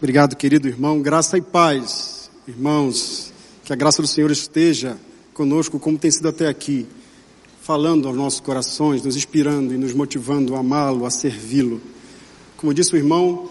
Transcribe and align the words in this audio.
Obrigado, 0.00 0.34
querido 0.34 0.66
irmão. 0.66 1.02
Graça 1.02 1.36
e 1.36 1.42
paz, 1.42 2.30
irmãos. 2.48 3.34
Que 3.62 3.70
a 3.70 3.76
graça 3.76 4.00
do 4.00 4.08
Senhor 4.08 4.30
esteja 4.30 4.96
conosco, 5.34 5.78
como 5.78 5.98
tem 5.98 6.10
sido 6.10 6.26
até 6.26 6.48
aqui, 6.48 6.86
falando 7.60 8.08
aos 8.08 8.16
nossos 8.16 8.40
corações, 8.40 9.02
nos 9.02 9.14
inspirando 9.14 9.74
e 9.74 9.76
nos 9.76 9.92
motivando 9.92 10.56
a 10.56 10.60
amá-lo, 10.60 11.04
a 11.04 11.10
servi-lo. 11.10 11.82
Como 12.56 12.72
disse 12.72 12.94
o 12.94 12.96
irmão, 12.96 13.50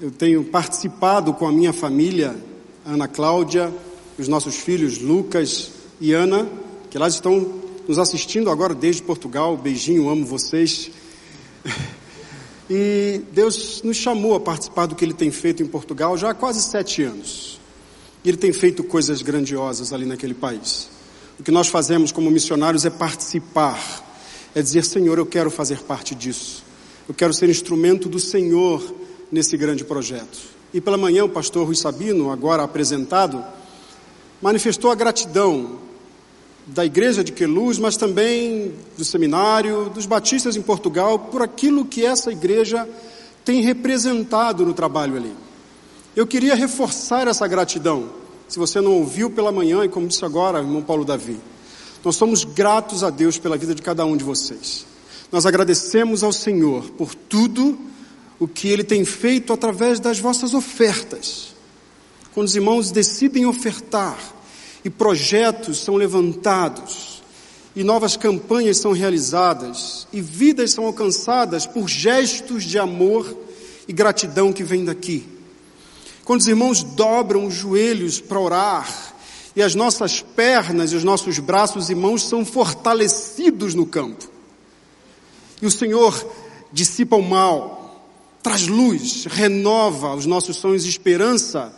eu 0.00 0.10
tenho 0.10 0.42
participado 0.42 1.34
com 1.34 1.46
a 1.46 1.52
minha 1.52 1.70
família, 1.70 2.34
Ana 2.82 3.06
Cláudia, 3.06 3.70
os 4.18 4.26
nossos 4.26 4.56
filhos 4.56 5.02
Lucas 5.02 5.70
e 6.00 6.14
Ana, 6.14 6.48
que 6.88 6.96
lá 6.96 7.08
estão 7.08 7.60
nos 7.86 7.98
assistindo 7.98 8.48
agora 8.48 8.74
desde 8.74 9.02
Portugal. 9.02 9.54
Beijinho, 9.54 10.08
amo 10.08 10.24
vocês. 10.24 10.90
E 12.72 13.22
Deus 13.32 13.82
nos 13.82 13.96
chamou 13.96 14.36
a 14.36 14.40
participar 14.40 14.86
do 14.86 14.94
que 14.94 15.04
Ele 15.04 15.12
tem 15.12 15.32
feito 15.32 15.60
em 15.60 15.66
Portugal 15.66 16.16
já 16.16 16.30
há 16.30 16.34
quase 16.34 16.62
sete 16.62 17.02
anos. 17.02 17.58
E 18.24 18.28
Ele 18.28 18.38
tem 18.38 18.52
feito 18.52 18.84
coisas 18.84 19.22
grandiosas 19.22 19.92
ali 19.92 20.06
naquele 20.06 20.34
país. 20.34 20.88
O 21.36 21.42
que 21.42 21.50
nós 21.50 21.66
fazemos 21.66 22.12
como 22.12 22.30
missionários 22.30 22.84
é 22.84 22.90
participar, 22.90 23.76
é 24.54 24.62
dizer: 24.62 24.84
Senhor, 24.84 25.18
eu 25.18 25.26
quero 25.26 25.50
fazer 25.50 25.80
parte 25.80 26.14
disso. 26.14 26.62
Eu 27.08 27.14
quero 27.14 27.34
ser 27.34 27.48
instrumento 27.48 28.08
do 28.08 28.20
Senhor 28.20 28.94
nesse 29.32 29.56
grande 29.56 29.82
projeto. 29.84 30.38
E 30.72 30.80
pela 30.80 30.96
manhã 30.96 31.24
o 31.24 31.28
pastor 31.28 31.66
Rui 31.66 31.74
Sabino, 31.74 32.30
agora 32.30 32.62
apresentado, 32.62 33.44
manifestou 34.40 34.92
a 34.92 34.94
gratidão 34.94 35.80
da 36.72 36.84
igreja 36.84 37.24
de 37.24 37.32
Queluz, 37.32 37.78
mas 37.78 37.96
também 37.96 38.72
do 38.96 39.04
seminário, 39.04 39.90
dos 39.90 40.06
batistas 40.06 40.56
em 40.56 40.62
Portugal, 40.62 41.18
por 41.18 41.42
aquilo 41.42 41.84
que 41.84 42.04
essa 42.04 42.30
igreja 42.30 42.88
tem 43.44 43.60
representado 43.60 44.64
no 44.64 44.72
trabalho 44.72 45.16
ali. 45.16 45.32
Eu 46.14 46.26
queria 46.26 46.54
reforçar 46.54 47.26
essa 47.26 47.46
gratidão. 47.46 48.10
Se 48.48 48.58
você 48.58 48.80
não 48.80 48.92
ouviu 48.92 49.30
pela 49.30 49.52
manhã, 49.52 49.84
e 49.84 49.88
como 49.88 50.06
disse 50.06 50.24
agora 50.24 50.58
o 50.58 50.62
irmão 50.62 50.82
Paulo 50.82 51.04
Davi, 51.04 51.38
nós 52.04 52.16
somos 52.16 52.44
gratos 52.44 53.02
a 53.04 53.10
Deus 53.10 53.38
pela 53.38 53.56
vida 53.56 53.74
de 53.74 53.82
cada 53.82 54.04
um 54.04 54.16
de 54.16 54.24
vocês. 54.24 54.86
Nós 55.30 55.46
agradecemos 55.46 56.22
ao 56.22 56.32
Senhor 56.32 56.90
por 56.90 57.14
tudo 57.14 57.78
o 58.38 58.48
que 58.48 58.68
Ele 58.68 58.82
tem 58.82 59.04
feito 59.04 59.52
através 59.52 60.00
das 60.00 60.18
vossas 60.18 60.54
ofertas. 60.54 61.54
Quando 62.32 62.46
os 62.46 62.56
irmãos 62.56 62.90
decidem 62.90 63.46
ofertar, 63.46 64.18
e 64.84 64.90
projetos 64.90 65.78
são 65.78 65.96
levantados, 65.96 67.22
e 67.74 67.84
novas 67.84 68.16
campanhas 68.16 68.78
são 68.78 68.92
realizadas, 68.92 70.06
e 70.12 70.20
vidas 70.20 70.72
são 70.72 70.84
alcançadas 70.86 71.66
por 71.66 71.88
gestos 71.88 72.64
de 72.64 72.78
amor 72.78 73.36
e 73.86 73.92
gratidão 73.92 74.52
que 74.52 74.64
vêm 74.64 74.84
daqui. 74.84 75.26
Quando 76.24 76.40
os 76.40 76.48
irmãos 76.48 76.82
dobram 76.82 77.46
os 77.46 77.54
joelhos 77.54 78.20
para 78.20 78.40
orar, 78.40 79.14
e 79.54 79.62
as 79.62 79.74
nossas 79.74 80.20
pernas 80.20 80.92
e 80.92 80.96
os 80.96 81.02
nossos 81.02 81.38
braços 81.38 81.90
e 81.90 81.94
mãos 81.94 82.22
são 82.28 82.44
fortalecidos 82.44 83.74
no 83.74 83.86
campo, 83.86 84.28
e 85.60 85.66
o 85.66 85.70
Senhor 85.70 86.14
dissipa 86.72 87.16
o 87.16 87.22
mal, 87.22 88.02
traz 88.42 88.66
luz, 88.66 89.26
renova 89.26 90.14
os 90.14 90.24
nossos 90.24 90.56
sonhos 90.56 90.84
e 90.84 90.88
esperança, 90.88 91.72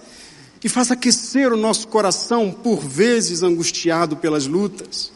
que 0.63 0.69
faz 0.69 0.93
aquecer 0.93 1.53
o 1.53 1.57
nosso 1.57 1.89
coração, 1.89 2.53
por 2.53 2.79
vezes 2.79 3.43
angustiado 3.43 4.17
pelas 4.17 4.47
lutas. 4.47 5.11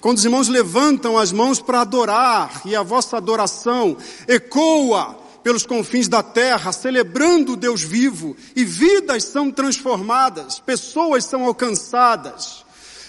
Quando 0.00 0.18
os 0.18 0.24
irmãos 0.24 0.48
levantam 0.48 1.16
as 1.16 1.30
mãos 1.30 1.60
para 1.60 1.82
adorar, 1.82 2.62
e 2.64 2.74
a 2.74 2.82
vossa 2.82 3.16
adoração 3.16 3.96
ecoa 4.26 5.16
pelos 5.44 5.64
confins 5.64 6.08
da 6.08 6.20
terra, 6.20 6.72
celebrando 6.72 7.52
o 7.52 7.56
Deus 7.56 7.80
vivo, 7.82 8.36
e 8.56 8.64
vidas 8.64 9.22
são 9.22 9.52
transformadas, 9.52 10.58
pessoas 10.58 11.24
são 11.24 11.44
alcançadas. 11.44 12.64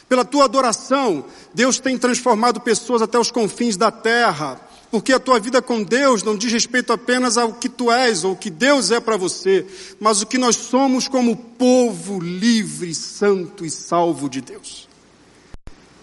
Pela 0.08 0.24
tua 0.24 0.46
adoração, 0.46 1.26
Deus 1.56 1.80
tem 1.80 1.98
transformado 1.98 2.62
pessoas 2.62 3.02
até 3.02 3.18
os 3.18 3.32
confins 3.32 3.76
da 3.76 3.90
terra, 3.90 4.62
porque 4.92 5.14
a 5.14 5.20
tua 5.20 5.40
vida 5.40 5.62
com 5.62 5.82
Deus 5.82 6.22
não 6.22 6.36
diz 6.36 6.52
respeito 6.52 6.92
apenas 6.92 7.38
ao 7.38 7.54
que 7.54 7.70
tu 7.70 7.90
és 7.90 8.26
ou 8.26 8.34
o 8.34 8.36
que 8.36 8.50
Deus 8.50 8.92
é 8.92 9.00
para 9.00 9.16
você, 9.16 9.66
mas 10.00 10.22
o 10.22 10.26
que 10.26 10.38
nós 10.38 10.58
somos 10.58 11.08
como 11.08 11.36
povo 11.36 12.20
livre, 12.20 12.94
santo 12.94 13.66
e 13.66 13.72
salvo 13.72 14.30
de 14.30 14.42
Deus. 14.42 14.90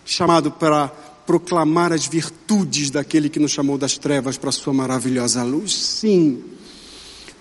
Chamado 0.07 0.51
para 0.51 0.89
proclamar 0.89 1.93
as 1.93 2.07
virtudes 2.07 2.91
daquele 2.91 3.29
que 3.29 3.39
nos 3.39 3.53
chamou 3.53 3.77
das 3.77 3.99
trevas 3.99 4.39
para 4.39 4.49
a 4.49 4.53
sua 4.53 4.73
maravilhosa 4.73 5.43
luz. 5.43 5.75
Sim, 5.75 6.43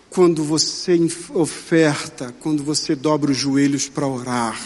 quando 0.09 0.43
você 0.43 0.99
oferta, 1.33 2.35
quando 2.41 2.61
você 2.61 2.93
dobra 2.93 3.31
os 3.31 3.37
joelhos 3.37 3.87
para 3.87 4.05
orar, 4.05 4.59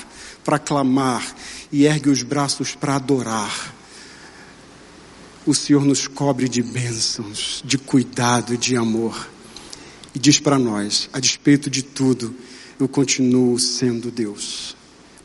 para 0.43 0.57
clamar 0.57 1.35
e 1.71 1.85
ergue 1.85 2.09
os 2.09 2.23
braços 2.23 2.73
para 2.73 2.95
adorar, 2.95 3.75
o 5.45 5.53
Senhor 5.53 5.83
nos 5.83 6.07
cobre 6.07 6.47
de 6.47 6.61
bênçãos, 6.61 7.61
de 7.65 7.77
cuidado, 7.77 8.57
de 8.57 8.75
amor. 8.75 9.29
E 10.13 10.19
diz 10.19 10.39
para 10.39 10.59
nós, 10.59 11.09
a 11.11 11.19
despeito 11.19 11.69
de 11.69 11.81
tudo, 11.81 12.35
eu 12.79 12.87
continuo 12.87 13.57
sendo 13.57 14.11
Deus. 14.11 14.75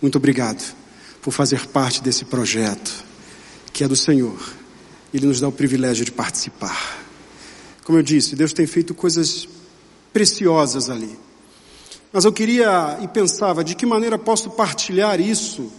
Muito 0.01 0.17
obrigado 0.17 0.75
por 1.21 1.33
fazer 1.33 1.67
parte 1.69 2.03
desse 2.03 2.25
projeto 2.25 3.05
que 3.73 3.85
é 3.85 3.89
do 3.89 3.97
Senhor. 3.97 4.39
Ele 5.13 5.27
nos 5.27 5.41
dá 5.41 5.49
o 5.49 5.53
privilégio 5.53 6.05
de 6.05 6.13
participar. 6.13 6.99
Como 7.85 7.99
eu 7.99 8.03
disse, 8.03 8.35
Deus 8.35 8.53
tem 8.53 8.67
feito 8.67 8.95
coisas 8.95 9.47
preciosas 10.13 10.89
ali. 10.89 11.19
Mas 12.13 12.25
eu 12.25 12.33
queria 12.33 12.99
e 13.03 13.09
pensava 13.09 13.63
de 13.63 13.75
que 13.75 13.85
maneira 13.85 14.19
posso 14.19 14.51
partilhar 14.51 15.21
isso 15.21 15.71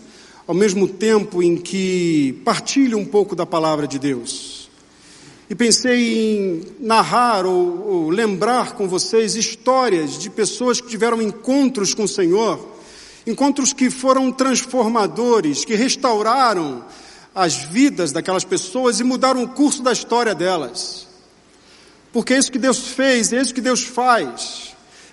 ao 0.47 0.55
mesmo 0.55 0.87
tempo 0.87 1.43
em 1.43 1.57
que 1.57 2.41
partilho 2.45 2.97
um 2.97 3.05
pouco 3.05 3.35
da 3.35 3.45
palavra 3.45 3.85
de 3.85 3.99
Deus. 3.99 4.69
E 5.49 5.55
pensei 5.55 6.37
em 6.37 6.63
narrar 6.79 7.45
ou, 7.45 7.87
ou, 7.87 8.09
lembrar 8.09 8.73
com 8.73 8.87
vocês 8.87 9.35
histórias 9.35 10.17
de 10.17 10.29
pessoas 10.29 10.79
que 10.79 10.87
tiveram 10.87 11.21
encontros 11.21 11.93
com 11.93 12.03
o 12.03 12.07
Senhor, 12.07 12.59
encontros 13.25 13.73
que 13.73 13.89
foram 13.89 14.31
transformadores, 14.31 15.65
que 15.65 15.75
restauraram 15.75 16.83
as 17.35 17.55
vidas 17.55 18.11
daquelas 18.11 18.43
pessoas 18.43 18.99
e 18.99 19.03
mudaram 19.03 19.43
o 19.43 19.49
curso 19.49 19.83
da 19.83 19.91
história 19.91 20.33
delas. 20.33 21.07
Porque 22.11 22.33
é 22.33 22.37
isso 22.37 22.51
que 22.51 22.59
Deus 22.59 22.87
fez, 22.87 23.31
é 23.31 23.41
isso 23.41 23.53
que 23.53 23.61
Deus 23.61 23.83
faz. 23.83 24.66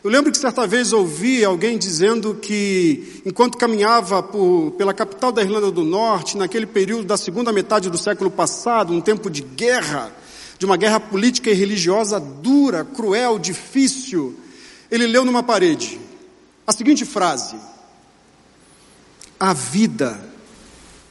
Eu 0.04 0.10
lembro 0.10 0.30
que 0.30 0.36
certa 0.36 0.66
vez 0.66 0.92
ouvi 0.92 1.42
alguém 1.42 1.78
dizendo 1.78 2.34
que, 2.34 3.22
enquanto 3.24 3.56
caminhava 3.56 4.22
por, 4.22 4.72
pela 4.72 4.92
capital 4.92 5.32
da 5.32 5.40
Irlanda 5.40 5.70
do 5.70 5.82
Norte, 5.82 6.36
naquele 6.36 6.66
período 6.66 7.06
da 7.06 7.16
segunda 7.16 7.50
metade 7.50 7.88
do 7.88 7.96
século 7.96 8.30
passado, 8.30 8.92
um 8.92 9.00
tempo 9.00 9.30
de 9.30 9.40
guerra, 9.40 10.14
de 10.58 10.66
uma 10.66 10.76
guerra 10.76 11.00
política 11.00 11.48
e 11.48 11.54
religiosa 11.54 12.20
dura, 12.20 12.84
cruel, 12.84 13.38
difícil, 13.38 14.38
ele 14.90 15.06
leu 15.06 15.24
numa 15.24 15.42
parede 15.42 15.98
a 16.66 16.72
seguinte 16.72 17.06
frase: 17.06 17.56
A 19.40 19.54
vida 19.54 20.20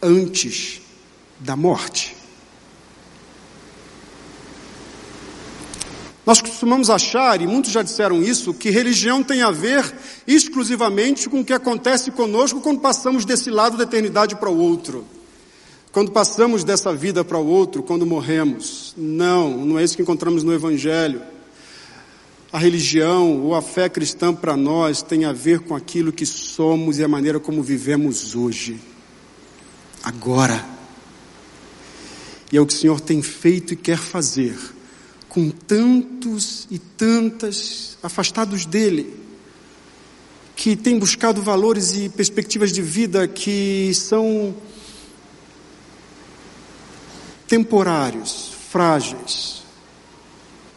antes 0.04 0.84
da 1.40 1.56
morte. 1.56 2.13
Nós 6.26 6.42
costumamos 6.42 6.90
achar, 6.90 7.42
e 7.42 7.48
muitos 7.48 7.72
já 7.72 7.82
disseram 7.82 8.24
isso, 8.24 8.54
que 8.54 8.70
religião 8.70 9.22
tem 9.22 9.42
a 9.42 9.52
ver 9.52 9.94
exclusivamente 10.26 11.28
com 11.28 11.42
o 11.42 11.46
que 11.46 11.52
acontece 11.52 12.12
conosco 12.12 12.62
quando 12.62 12.80
passamos 12.80 13.26
desse 13.26 13.50
lado 13.50 13.76
da 13.76 13.84
eternidade 13.84 14.36
para 14.38 14.50
o 14.50 14.58
outro. 14.58 15.06
Quando 15.92 16.12
passamos 16.12 16.64
dessa 16.64 16.94
vida 16.94 17.26
para 17.26 17.38
o 17.38 17.46
outro, 17.46 17.84
quando 17.84 18.06
morremos. 18.06 18.94
Não, 18.98 19.66
não 19.66 19.78
é 19.78 19.84
isso 19.84 19.98
que 19.98 20.02
encontramos 20.02 20.44
no 20.44 20.54
Evangelho. 20.54 21.22
A 22.54 22.58
religião 22.58 23.42
ou 23.42 23.54
a 23.54 23.62
fé 23.62 23.90
cristã 23.90 24.34
para 24.34 24.56
nós 24.56 25.02
tem 25.02 25.26
a 25.26 25.34
ver 25.34 25.60
com 25.60 25.76
aquilo 25.76 26.14
que 26.14 26.26
somos 26.26 27.00
e 27.00 27.04
a 27.04 27.08
maneira 27.08 27.40
como 27.40 27.62
vivemos 27.62 28.34
hoje. 28.34 28.80
Agora. 30.02 30.64
E 32.52 32.58
é 32.58 32.62
o 32.62 32.66
que 32.66 32.74
o 32.74 32.78
Senhor 32.78 33.02
tem 33.02 33.22
feito 33.22 33.74
e 33.74 33.76
quer 33.76 33.98
fazer 33.98 34.56
com 35.34 35.50
tantos 35.50 36.68
e 36.70 36.78
tantas 36.78 37.98
afastados 38.04 38.68
dele, 38.68 39.12
que 40.56 40.76
têm 40.76 41.00
buscado 41.00 41.42
valores 41.42 41.96
e 41.96 42.08
perspectivas 42.08 42.72
de 42.72 42.84
vida 42.84 43.28
que 43.28 43.92
são 43.96 44.54
temporários, 47.48 48.52
frágeis. 48.70 49.64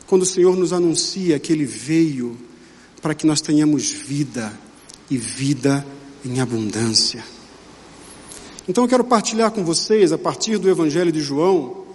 Quando 0.06 0.22
o 0.22 0.26
Senhor 0.26 0.56
nos 0.56 0.72
anuncia 0.72 1.38
que 1.38 1.52
Ele 1.52 1.66
veio 1.66 2.38
para 3.02 3.14
que 3.14 3.26
nós 3.26 3.42
tenhamos 3.42 3.90
vida 3.90 4.58
e 5.10 5.18
vida 5.18 5.86
em 6.24 6.40
abundância. 6.40 7.22
Então 8.66 8.84
eu 8.84 8.88
quero 8.88 9.04
partilhar 9.04 9.50
com 9.50 9.62
vocês, 9.62 10.12
a 10.12 10.18
partir 10.18 10.56
do 10.56 10.70
Evangelho 10.70 11.12
de 11.12 11.20
João, 11.20 11.85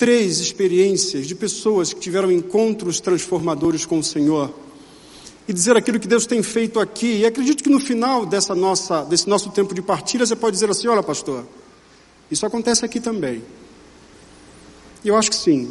três 0.00 0.38
experiências 0.38 1.26
de 1.26 1.34
pessoas 1.34 1.92
que 1.92 2.00
tiveram 2.00 2.32
encontros 2.32 3.00
transformadores 3.00 3.84
com 3.84 3.98
o 3.98 4.02
Senhor 4.02 4.50
e 5.46 5.52
dizer 5.52 5.76
aquilo 5.76 6.00
que 6.00 6.08
Deus 6.08 6.24
tem 6.24 6.42
feito 6.42 6.80
aqui. 6.80 7.18
E 7.18 7.26
acredito 7.26 7.62
que 7.62 7.68
no 7.68 7.78
final 7.78 8.24
dessa 8.24 8.54
nossa, 8.54 9.04
desse 9.04 9.28
nosso 9.28 9.50
tempo 9.50 9.74
de 9.74 9.82
partilha, 9.82 10.24
você 10.24 10.34
pode 10.34 10.54
dizer 10.54 10.70
assim: 10.70 10.88
olha, 10.88 11.02
pastor, 11.02 11.44
isso 12.30 12.46
acontece 12.46 12.82
aqui 12.82 12.98
também. 12.98 13.44
E 15.04 15.08
eu 15.08 15.16
acho 15.18 15.28
que 15.28 15.36
sim. 15.36 15.70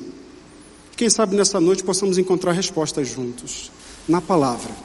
Quem 0.95 1.09
sabe 1.09 1.35
nessa 1.35 1.59
noite 1.59 1.83
possamos 1.83 2.19
encontrar 2.19 2.51
respostas 2.51 3.07
juntos, 3.07 3.71
na 4.07 4.21
palavra, 4.21 4.75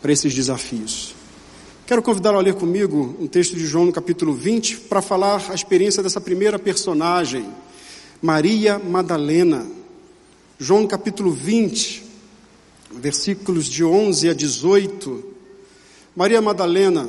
para 0.00 0.10
esses 0.10 0.32
desafios. 0.32 1.14
Quero 1.86 2.00
convidá-lo 2.00 2.38
a 2.38 2.40
ler 2.40 2.54
comigo 2.54 3.14
um 3.20 3.26
texto 3.26 3.54
de 3.54 3.66
João 3.66 3.84
no 3.84 3.92
capítulo 3.92 4.32
20 4.32 4.78
para 4.88 5.02
falar 5.02 5.50
a 5.50 5.54
experiência 5.54 6.02
dessa 6.02 6.20
primeira 6.20 6.58
personagem, 6.58 7.46
Maria 8.26 8.76
Madalena. 8.76 9.64
João 10.58 10.84
capítulo 10.84 11.30
20, 11.30 12.02
versículos 12.90 13.66
de 13.66 13.84
11 13.84 14.30
a 14.30 14.34
18. 14.34 15.24
Maria 16.16 16.42
Madalena, 16.42 17.08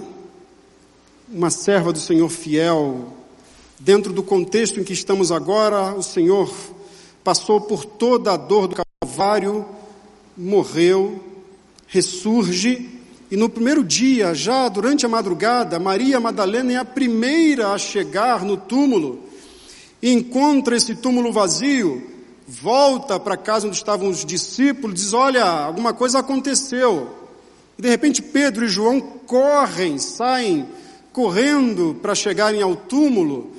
uma 1.27 1.49
serva 1.49 1.91
do 1.91 1.97
Senhor 1.97 2.29
fiel, 2.29 3.15
dentro 3.79 4.13
do 4.13 4.21
contexto 4.21 4.79
em 4.79 4.83
que 4.83 4.93
estamos 4.93 5.31
agora, 5.31 5.95
o 5.95 6.03
Senhor 6.03 6.53
passou 7.23 7.61
por 7.61 7.83
toda 7.83 8.33
a 8.33 8.37
dor 8.37 8.67
do 8.67 8.75
Calvário, 9.03 9.65
morreu, 10.37 11.19
ressurge, 11.87 12.91
e 13.31 13.35
no 13.35 13.49
primeiro 13.49 13.83
dia, 13.83 14.35
já 14.35 14.69
durante 14.69 15.03
a 15.03 15.09
madrugada, 15.09 15.79
Maria 15.79 16.19
Madalena 16.19 16.73
é 16.73 16.75
a 16.75 16.85
primeira 16.85 17.73
a 17.73 17.77
chegar 17.79 18.45
no 18.45 18.55
túmulo, 18.55 19.26
encontra 20.01 20.75
esse 20.75 20.95
túmulo 20.95 21.31
vazio, 21.31 22.05
volta 22.47 23.19
para 23.19 23.38
casa 23.38 23.67
onde 23.67 23.77
estavam 23.77 24.09
os 24.09 24.23
discípulos, 24.25 24.99
diz: 24.99 25.13
Olha, 25.13 25.44
alguma 25.44 25.94
coisa 25.94 26.19
aconteceu. 26.19 27.15
E 27.77 27.81
de 27.81 27.89
repente 27.89 28.21
Pedro 28.21 28.65
e 28.65 28.69
João 28.69 28.99
correm, 29.01 29.97
saem 29.97 30.67
correndo 31.11 31.97
para 32.01 32.13
chegarem 32.13 32.61
ao 32.61 32.75
túmulo, 32.75 33.51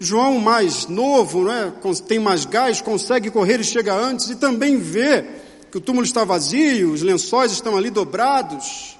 João, 0.00 0.38
mais 0.38 0.86
novo, 0.86 1.44
né, 1.44 1.72
tem 2.06 2.18
mais 2.18 2.44
gás, 2.44 2.80
consegue 2.80 3.30
correr 3.30 3.60
e 3.60 3.64
chega 3.64 3.94
antes 3.94 4.28
e 4.28 4.36
também 4.36 4.76
vê 4.76 5.24
que 5.70 5.78
o 5.78 5.80
túmulo 5.80 6.04
está 6.04 6.24
vazio, 6.24 6.92
os 6.92 7.02
lençóis 7.02 7.52
estão 7.52 7.76
ali 7.76 7.90
dobrados. 7.90 8.98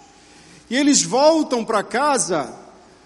E 0.71 0.77
eles 0.77 1.03
voltam 1.03 1.65
para 1.65 1.83
casa. 1.83 2.53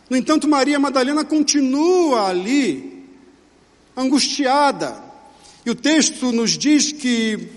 No 0.09 0.17
entanto, 0.17 0.47
Maria 0.47 0.79
Madalena 0.79 1.25
continua 1.25 2.29
ali, 2.29 2.98
angustiada. 3.99 5.03
E 5.67 5.71
o 5.71 5.75
texto 5.75 6.33
nos 6.33 6.57
diz 6.57 6.93
que 6.93 7.49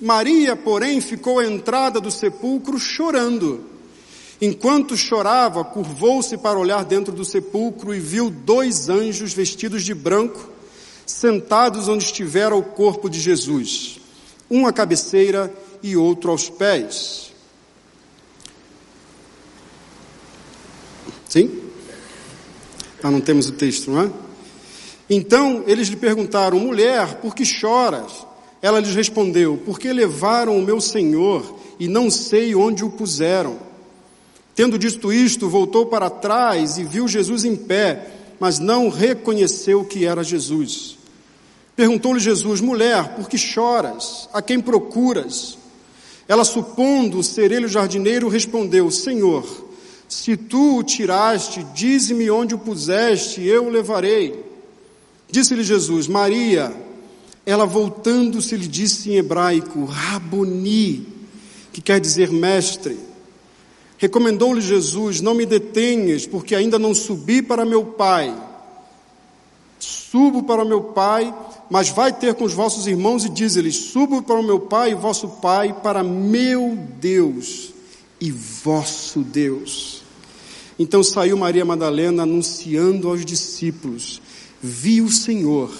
Maria, 0.00 0.54
porém, 0.54 1.00
ficou 1.00 1.38
à 1.38 1.46
entrada 1.46 2.00
do 2.00 2.10
sepulcro 2.10 2.78
chorando. 2.78 3.64
Enquanto 4.40 4.96
chorava, 4.96 5.64
curvou-se 5.64 6.36
para 6.36 6.58
olhar 6.58 6.84
dentro 6.84 7.12
do 7.12 7.24
sepulcro 7.24 7.94
e 7.94 7.98
viu 7.98 8.30
dois 8.30 8.88
anjos 8.88 9.32
vestidos 9.32 9.82
de 9.82 9.94
branco, 9.94 10.50
sentados 11.06 11.88
onde 11.88 12.04
estivera 12.04 12.54
o 12.54 12.62
corpo 12.62 13.08
de 13.08 13.18
Jesus, 13.18 13.98
um 14.50 14.66
à 14.66 14.72
cabeceira 14.72 15.52
e 15.82 15.96
outro 15.96 16.30
aos 16.30 16.50
pés. 16.50 17.32
Sim? 21.28 21.62
Ah, 23.02 23.10
não 23.10 23.20
temos 23.20 23.48
o 23.48 23.52
texto, 23.52 23.90
não 23.90 24.02
é? 24.02 24.25
Então 25.08 25.62
eles 25.66 25.88
lhe 25.88 25.96
perguntaram, 25.96 26.58
mulher, 26.58 27.16
por 27.20 27.34
que 27.34 27.44
choras? 27.44 28.26
Ela 28.60 28.80
lhes 28.80 28.94
respondeu, 28.94 29.60
porque 29.64 29.92
levaram 29.92 30.58
o 30.58 30.62
meu 30.62 30.80
Senhor 30.80 31.54
e 31.78 31.86
não 31.86 32.10
sei 32.10 32.54
onde 32.54 32.84
o 32.84 32.90
puseram. 32.90 33.58
Tendo 34.54 34.78
dito 34.78 35.12
isto, 35.12 35.48
voltou 35.48 35.86
para 35.86 36.08
trás 36.08 36.78
e 36.78 36.84
viu 36.84 37.06
Jesus 37.06 37.44
em 37.44 37.54
pé, 37.54 38.10
mas 38.40 38.58
não 38.58 38.88
reconheceu 38.88 39.84
que 39.84 40.06
era 40.06 40.24
Jesus. 40.24 40.96
Perguntou-lhe 41.76 42.18
Jesus: 42.18 42.62
Mulher, 42.62 43.16
por 43.16 43.28
que 43.28 43.36
choras? 43.36 44.28
A 44.32 44.40
quem 44.40 44.58
procuras? 44.58 45.58
Ela, 46.26 46.42
supondo 46.42 47.22
ser 47.22 47.52
ele 47.52 47.66
o 47.66 47.68
jardineiro, 47.68 48.28
respondeu: 48.28 48.90
Senhor, 48.90 49.44
se 50.08 50.36
tu 50.36 50.78
o 50.78 50.82
tiraste, 50.82 51.62
dize-me 51.74 52.30
onde 52.30 52.54
o 52.54 52.58
puseste, 52.58 53.44
eu 53.44 53.66
o 53.66 53.70
levarei. 53.70 54.45
Disse-lhe 55.30 55.62
Jesus: 55.62 56.06
Maria. 56.06 56.84
Ela, 57.44 57.64
voltando-se, 57.64 58.56
lhe 58.56 58.66
disse 58.66 59.10
em 59.10 59.16
hebraico: 59.16 59.84
Raboni, 59.84 61.06
que 61.72 61.80
quer 61.80 62.00
dizer 62.00 62.32
mestre. 62.32 62.98
Recomendou-lhe 63.98 64.60
Jesus: 64.60 65.20
Não 65.20 65.34
me 65.34 65.46
detenhas, 65.46 66.26
porque 66.26 66.54
ainda 66.54 66.78
não 66.78 66.94
subi 66.94 67.40
para 67.40 67.64
meu 67.64 67.84
Pai. 67.84 68.34
Subo 69.78 70.42
para 70.42 70.64
meu 70.64 70.82
Pai, 70.82 71.32
mas 71.70 71.88
vai 71.90 72.12
ter 72.12 72.34
com 72.34 72.44
os 72.44 72.52
vossos 72.52 72.86
irmãos 72.86 73.24
e 73.24 73.28
diz-lhes: 73.28 73.76
Subo 73.76 74.22
para 74.22 74.40
o 74.40 74.42
meu 74.42 74.60
Pai 74.60 74.90
e 74.90 74.94
vosso 74.94 75.28
Pai, 75.28 75.72
para 75.82 76.02
meu 76.02 76.76
Deus 77.00 77.72
e 78.20 78.30
vosso 78.30 79.20
Deus. 79.20 80.02
Então 80.78 81.02
saiu 81.02 81.36
Maria 81.36 81.64
Madalena 81.64 82.24
anunciando 82.24 83.08
aos 83.08 83.24
discípulos: 83.24 84.20
Vi 84.68 85.00
o 85.00 85.08
Senhor 85.08 85.72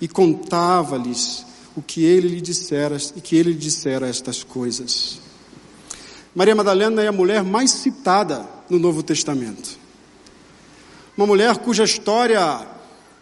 e 0.00 0.08
contava-lhes 0.08 1.46
o 1.76 1.80
que 1.80 2.04
ele 2.04 2.26
lhe 2.26 2.40
dissera 2.40 2.96
e 3.14 3.20
que 3.20 3.36
ele 3.36 3.50
lhe 3.50 3.58
dissera 3.58 4.08
estas 4.08 4.42
coisas. 4.42 5.20
Maria 6.34 6.56
Madalena 6.56 7.00
é 7.00 7.06
a 7.06 7.12
mulher 7.12 7.44
mais 7.44 7.70
citada 7.70 8.44
no 8.68 8.76
Novo 8.76 9.04
Testamento. 9.04 9.78
Uma 11.16 11.28
mulher 11.28 11.58
cuja 11.58 11.84
história 11.84 12.66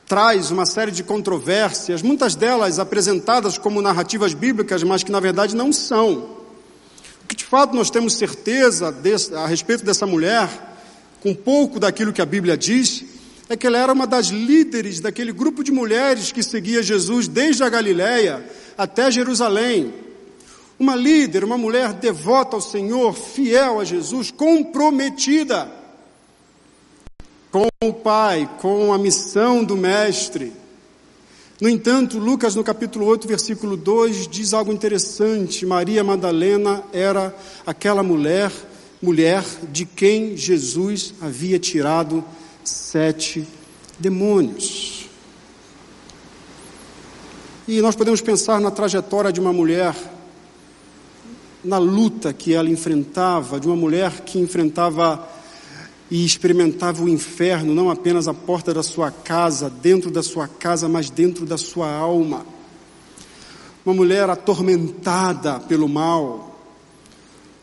traz 0.06 0.50
uma 0.50 0.64
série 0.64 0.90
de 0.90 1.04
controvérsias, 1.04 2.00
muitas 2.00 2.34
delas 2.34 2.78
apresentadas 2.78 3.58
como 3.58 3.82
narrativas 3.82 4.32
bíblicas, 4.32 4.82
mas 4.82 5.02
que 5.02 5.12
na 5.12 5.20
verdade 5.20 5.54
não 5.54 5.74
são. 5.74 6.36
O 7.22 7.26
que 7.28 7.36
de 7.36 7.44
fato 7.44 7.76
nós 7.76 7.90
temos 7.90 8.14
certeza 8.14 8.94
a 9.34 9.46
respeito 9.46 9.84
dessa 9.84 10.06
mulher, 10.06 10.48
com 11.20 11.34
pouco 11.34 11.78
daquilo 11.78 12.14
que 12.14 12.22
a 12.22 12.26
Bíblia 12.26 12.56
diz, 12.56 13.04
é 13.48 13.56
que 13.56 13.66
ela 13.66 13.78
era 13.78 13.92
uma 13.92 14.06
das 14.06 14.26
líderes 14.26 15.00
daquele 15.00 15.32
grupo 15.32 15.62
de 15.62 15.70
mulheres 15.70 16.32
que 16.32 16.42
seguia 16.42 16.82
Jesus 16.82 17.28
desde 17.28 17.62
a 17.62 17.68
Galiléia 17.68 18.44
até 18.76 19.10
Jerusalém. 19.10 19.94
Uma 20.78 20.96
líder, 20.96 21.44
uma 21.44 21.56
mulher 21.56 21.92
devota 21.94 22.56
ao 22.56 22.60
Senhor, 22.60 23.14
fiel 23.14 23.80
a 23.80 23.84
Jesus, 23.84 24.30
comprometida 24.30 25.70
com 27.50 27.68
o 27.82 27.92
Pai, 27.92 28.48
com 28.60 28.92
a 28.92 28.98
missão 28.98 29.64
do 29.64 29.76
Mestre. 29.76 30.52
No 31.58 31.70
entanto, 31.70 32.18
Lucas 32.18 32.54
no 32.54 32.62
capítulo 32.62 33.06
8, 33.06 33.26
versículo 33.26 33.78
2 33.78 34.28
diz 34.28 34.52
algo 34.52 34.70
interessante. 34.70 35.64
Maria 35.64 36.04
Madalena 36.04 36.84
era 36.92 37.34
aquela 37.64 38.02
mulher, 38.02 38.52
mulher 39.00 39.42
de 39.72 39.86
quem 39.86 40.36
Jesus 40.36 41.14
havia 41.22 41.58
tirado 41.58 42.22
sete 42.68 43.46
demônios. 43.98 45.08
E 47.68 47.80
nós 47.80 47.96
podemos 47.96 48.20
pensar 48.20 48.60
na 48.60 48.70
trajetória 48.70 49.32
de 49.32 49.40
uma 49.40 49.52
mulher 49.52 49.94
na 51.64 51.78
luta 51.78 52.32
que 52.32 52.54
ela 52.54 52.70
enfrentava, 52.70 53.58
de 53.58 53.66
uma 53.66 53.74
mulher 53.74 54.20
que 54.20 54.38
enfrentava 54.38 55.28
e 56.08 56.24
experimentava 56.24 57.02
o 57.02 57.08
inferno, 57.08 57.74
não 57.74 57.90
apenas 57.90 58.28
à 58.28 58.34
porta 58.34 58.72
da 58.72 58.82
sua 58.82 59.10
casa, 59.10 59.68
dentro 59.68 60.10
da 60.10 60.22
sua 60.22 60.46
casa, 60.46 60.88
mas 60.88 61.10
dentro 61.10 61.44
da 61.44 61.58
sua 61.58 61.90
alma. 61.90 62.46
Uma 63.84 63.94
mulher 63.94 64.30
atormentada 64.30 65.58
pelo 65.60 65.88
mal. 65.88 66.56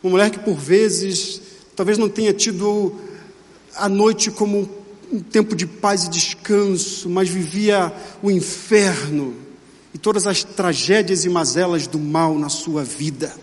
Uma 0.02 0.10
mulher 0.12 0.30
que 0.30 0.38
por 0.38 0.56
vezes 0.56 1.40
talvez 1.74 1.96
não 1.96 2.08
tenha 2.08 2.34
tido 2.34 2.94
a 3.74 3.88
noite 3.88 4.30
como 4.30 4.83
um 5.14 5.20
tempo 5.20 5.54
de 5.54 5.66
paz 5.66 6.04
e 6.04 6.10
descanso, 6.10 7.08
mas 7.08 7.28
vivia 7.28 7.92
o 8.22 8.30
inferno 8.30 9.34
e 9.92 9.98
todas 9.98 10.26
as 10.26 10.42
tragédias 10.42 11.24
e 11.24 11.28
mazelas 11.28 11.86
do 11.86 11.98
mal 11.98 12.38
na 12.38 12.48
sua 12.48 12.82
vida 12.82 13.34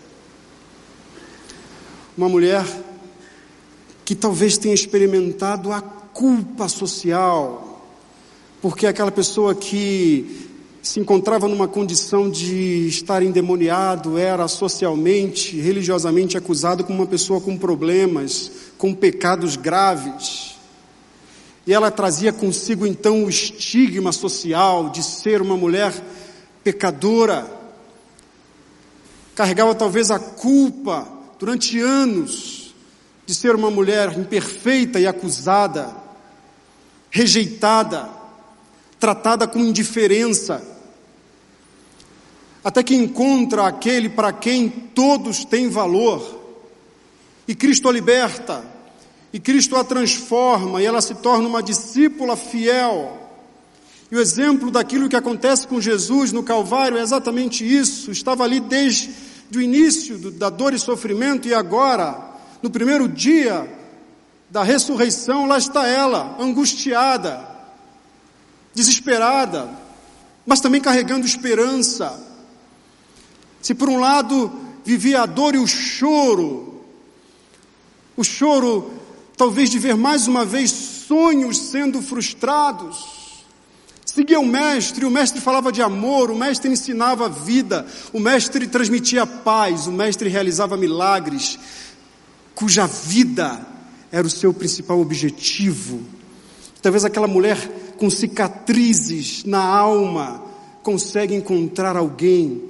uma 2.16 2.28
mulher 2.28 2.64
que 4.04 4.14
talvez 4.14 4.58
tenha 4.58 4.74
experimentado 4.74 5.72
a 5.72 5.80
culpa 5.80 6.68
social, 6.68 7.86
porque 8.60 8.86
aquela 8.86 9.10
pessoa 9.10 9.54
que 9.54 10.48
se 10.82 11.00
encontrava 11.00 11.48
numa 11.48 11.68
condição 11.68 12.28
de 12.28 12.86
estar 12.88 13.22
endemoniado 13.22 14.18
era 14.18 14.46
socialmente, 14.48 15.58
religiosamente 15.58 16.36
acusado 16.36 16.84
como 16.84 16.98
uma 16.98 17.06
pessoa 17.06 17.40
com 17.40 17.56
problemas, 17.56 18.50
com 18.76 18.92
pecados 18.92 19.56
graves. 19.56 20.51
E 21.66 21.72
ela 21.72 21.90
trazia 21.90 22.32
consigo 22.32 22.86
então 22.86 23.24
o 23.24 23.28
estigma 23.28 24.12
social 24.12 24.90
de 24.90 25.02
ser 25.02 25.40
uma 25.40 25.56
mulher 25.56 25.92
pecadora. 26.64 27.48
Carregava 29.34 29.74
talvez 29.74 30.10
a 30.10 30.18
culpa 30.18 31.06
durante 31.38 31.78
anos, 31.78 32.74
de 33.24 33.34
ser 33.34 33.54
uma 33.54 33.70
mulher 33.70 34.18
imperfeita 34.18 34.98
e 34.98 35.06
acusada, 35.06 35.94
rejeitada, 37.10 38.08
tratada 38.98 39.46
com 39.46 39.58
indiferença, 39.58 40.62
até 42.64 42.82
que 42.82 42.94
encontra 42.94 43.66
aquele 43.66 44.08
para 44.08 44.32
quem 44.32 44.68
todos 44.68 45.44
têm 45.44 45.68
valor, 45.68 46.40
e 47.46 47.54
Cristo 47.54 47.88
a 47.88 47.92
liberta, 47.92 48.64
e 49.32 49.40
Cristo 49.40 49.76
a 49.76 49.84
transforma, 49.84 50.82
e 50.82 50.84
ela 50.84 51.00
se 51.00 51.14
torna 51.14 51.48
uma 51.48 51.62
discípula 51.62 52.36
fiel. 52.36 53.18
E 54.10 54.16
o 54.16 54.20
exemplo 54.20 54.70
daquilo 54.70 55.08
que 55.08 55.16
acontece 55.16 55.66
com 55.66 55.80
Jesus 55.80 56.32
no 56.32 56.42
Calvário 56.42 56.98
é 56.98 57.00
exatamente 57.00 57.64
isso. 57.64 58.10
Estava 58.10 58.44
ali 58.44 58.60
desde 58.60 59.10
o 59.56 59.60
início 59.60 60.18
do, 60.18 60.30
da 60.30 60.50
dor 60.50 60.74
e 60.74 60.78
sofrimento, 60.78 61.48
e 61.48 61.54
agora, 61.54 62.20
no 62.62 62.68
primeiro 62.68 63.08
dia 63.08 63.66
da 64.50 64.62
ressurreição, 64.62 65.46
lá 65.46 65.56
está 65.56 65.88
ela, 65.88 66.36
angustiada, 66.38 67.48
desesperada, 68.74 69.70
mas 70.44 70.60
também 70.60 70.80
carregando 70.80 71.24
esperança. 71.24 72.22
Se 73.62 73.74
por 73.74 73.88
um 73.88 73.98
lado 73.98 74.52
vivia 74.84 75.22
a 75.22 75.26
dor 75.26 75.54
e 75.54 75.58
o 75.58 75.66
choro, 75.66 76.84
o 78.14 78.22
choro 78.22 79.01
talvez 79.36 79.70
de 79.70 79.78
ver 79.78 79.96
mais 79.96 80.26
uma 80.28 80.44
vez 80.44 80.70
sonhos 80.70 81.58
sendo 81.58 82.00
frustrados, 82.00 83.22
Seguia 84.14 84.38
o 84.38 84.44
mestre, 84.44 85.06
o 85.06 85.10
mestre 85.10 85.40
falava 85.40 85.72
de 85.72 85.80
amor, 85.80 86.30
o 86.30 86.36
mestre 86.36 86.70
ensinava 86.70 87.24
a 87.24 87.28
vida, 87.30 87.86
o 88.12 88.20
mestre 88.20 88.66
transmitia 88.66 89.26
paz, 89.26 89.86
o 89.86 89.92
mestre 89.92 90.28
realizava 90.28 90.76
milagres, 90.76 91.58
cuja 92.54 92.86
vida 92.86 93.66
era 94.10 94.26
o 94.26 94.30
seu 94.30 94.52
principal 94.52 95.00
objetivo. 95.00 96.02
Talvez 96.82 97.06
aquela 97.06 97.26
mulher 97.26 97.56
com 97.96 98.10
cicatrizes 98.10 99.44
na 99.44 99.64
alma 99.64 100.44
consegue 100.82 101.34
encontrar 101.34 101.96
alguém 101.96 102.62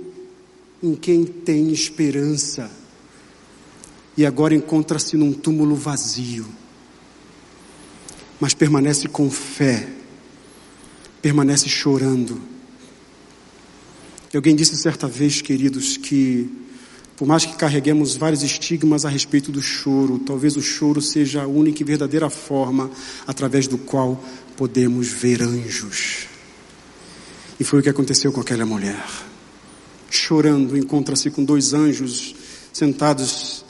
em 0.81 0.95
quem 0.95 1.25
tem 1.25 1.73
esperança. 1.73 2.71
E 4.16 4.26
agora 4.26 4.54
encontra-se 4.54 5.16
num 5.16 5.33
túmulo 5.33 5.75
vazio, 5.75 6.47
mas 8.38 8.52
permanece 8.54 9.09
com 9.09 9.31
fé 9.31 9.88
permanece 11.23 11.69
chorando. 11.69 12.42
Alguém 14.35 14.57
disse 14.57 14.76
certa 14.76 15.07
vez, 15.07 15.40
queridos, 15.40 15.97
que 15.97 16.50
por 17.16 17.28
mais 17.28 17.45
que 17.45 17.54
carreguemos 17.54 18.16
vários 18.16 18.42
estigmas 18.42 19.04
a 19.04 19.09
respeito 19.09 19.52
do 19.52 19.62
choro, 19.62 20.19
talvez 20.19 20.57
o 20.57 20.62
choro 20.62 21.00
seja 21.00 21.42
a 21.42 21.47
única 21.47 21.81
e 21.81 21.85
verdadeira 21.85 22.28
forma 22.28 22.90
através 23.26 23.69
do 23.69 23.78
qual 23.78 24.23
podemos 24.57 25.07
ver 25.09 25.42
anjos. 25.42 26.26
E 27.61 27.64
foi 27.64 27.78
o 27.78 27.83
que 27.83 27.90
aconteceu 27.90 28.33
com 28.33 28.40
aquela 28.40 28.66
mulher. 28.66 29.07
Chorando, 30.11 30.76
encontra-se 30.76 31.31
com 31.31 31.45
dois 31.45 31.73
anjos 31.73 32.35
sentados 32.73 33.62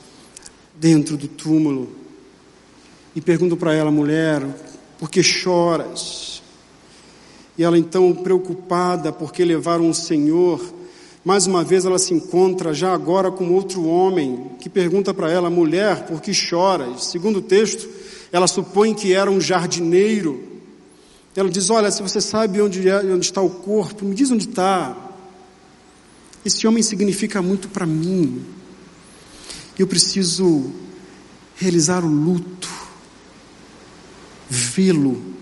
dentro 0.82 1.16
do 1.16 1.28
túmulo 1.28 1.92
e 3.14 3.20
perguntam 3.20 3.56
para 3.56 3.72
ela, 3.72 3.88
mulher, 3.88 4.44
por 4.98 5.08
que 5.08 5.22
choras? 5.22 6.42
E 7.56 7.62
ela 7.62 7.78
então, 7.78 8.12
preocupada 8.12 9.12
porque 9.12 9.44
levaram 9.44 9.88
o 9.88 9.94
Senhor, 9.94 10.60
mais 11.24 11.46
uma 11.46 11.62
vez 11.62 11.84
ela 11.84 12.00
se 12.00 12.12
encontra 12.12 12.74
já 12.74 12.92
agora 12.92 13.30
com 13.30 13.52
outro 13.52 13.84
homem 13.84 14.50
que 14.58 14.68
pergunta 14.68 15.14
para 15.14 15.30
ela, 15.30 15.48
mulher, 15.48 16.04
por 16.06 16.20
que 16.20 16.34
choras? 16.34 17.04
Segundo 17.04 17.36
o 17.36 17.42
texto, 17.42 17.88
ela 18.32 18.48
supõe 18.48 18.92
que 18.92 19.12
era 19.12 19.30
um 19.30 19.40
jardineiro. 19.40 20.42
Ela 21.36 21.48
diz: 21.48 21.70
Olha, 21.70 21.92
se 21.92 22.02
você 22.02 22.20
sabe 22.20 22.60
onde, 22.60 22.88
é, 22.88 22.96
onde 23.04 23.26
está 23.26 23.40
o 23.40 23.50
corpo, 23.50 24.04
me 24.04 24.16
diz 24.16 24.32
onde 24.32 24.48
está. 24.48 24.96
Esse 26.44 26.66
homem 26.66 26.82
significa 26.82 27.40
muito 27.40 27.68
para 27.68 27.86
mim. 27.86 28.44
Eu 29.78 29.86
preciso 29.86 30.72
realizar 31.56 32.04
o 32.04 32.08
luto, 32.08 32.68
vê-lo 34.48 35.32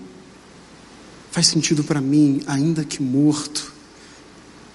faz 1.31 1.47
sentido 1.47 1.85
para 1.85 2.01
mim, 2.01 2.43
ainda 2.47 2.85
que 2.85 3.03
morto. 3.03 3.73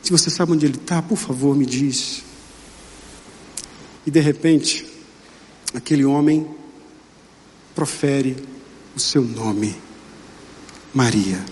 Se 0.01 0.12
você 0.12 0.29
sabe 0.29 0.53
onde 0.53 0.65
ele 0.65 0.77
está, 0.77 1.01
por 1.01 1.17
favor, 1.17 1.55
me 1.55 1.65
diz. 1.65 2.24
E 4.05 4.12
de 4.12 4.19
repente, 4.19 4.85
aquele 5.74 6.05
homem 6.05 6.47
profere 7.74 8.38
o 8.95 9.00
seu 9.00 9.21
nome, 9.24 9.75
Maria, 10.93 11.43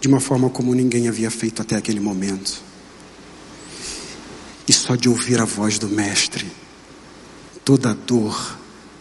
de 0.00 0.06
uma 0.06 0.20
forma 0.20 0.48
como 0.48 0.74
ninguém 0.74 1.08
havia 1.08 1.30
feito 1.30 1.60
até 1.60 1.76
aquele 1.76 1.98
momento. 1.98 2.62
Só 4.82 4.96
de 4.96 5.08
ouvir 5.08 5.40
a 5.40 5.44
voz 5.44 5.78
do 5.78 5.88
Mestre, 5.88 6.44
toda 7.64 7.94
dor, 7.94 8.58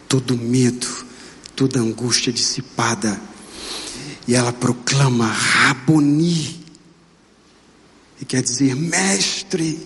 todo 0.08 0.38
medo, 0.38 0.88
toda 1.56 1.80
angústia 1.80 2.32
dissipada, 2.32 3.20
e 4.28 4.36
ela 4.36 4.54
proclama 4.54 5.26
Raboni, 5.26 6.64
e 8.22 8.26
quer 8.26 8.44
dizer 8.44 8.76
mestre. 8.76 9.80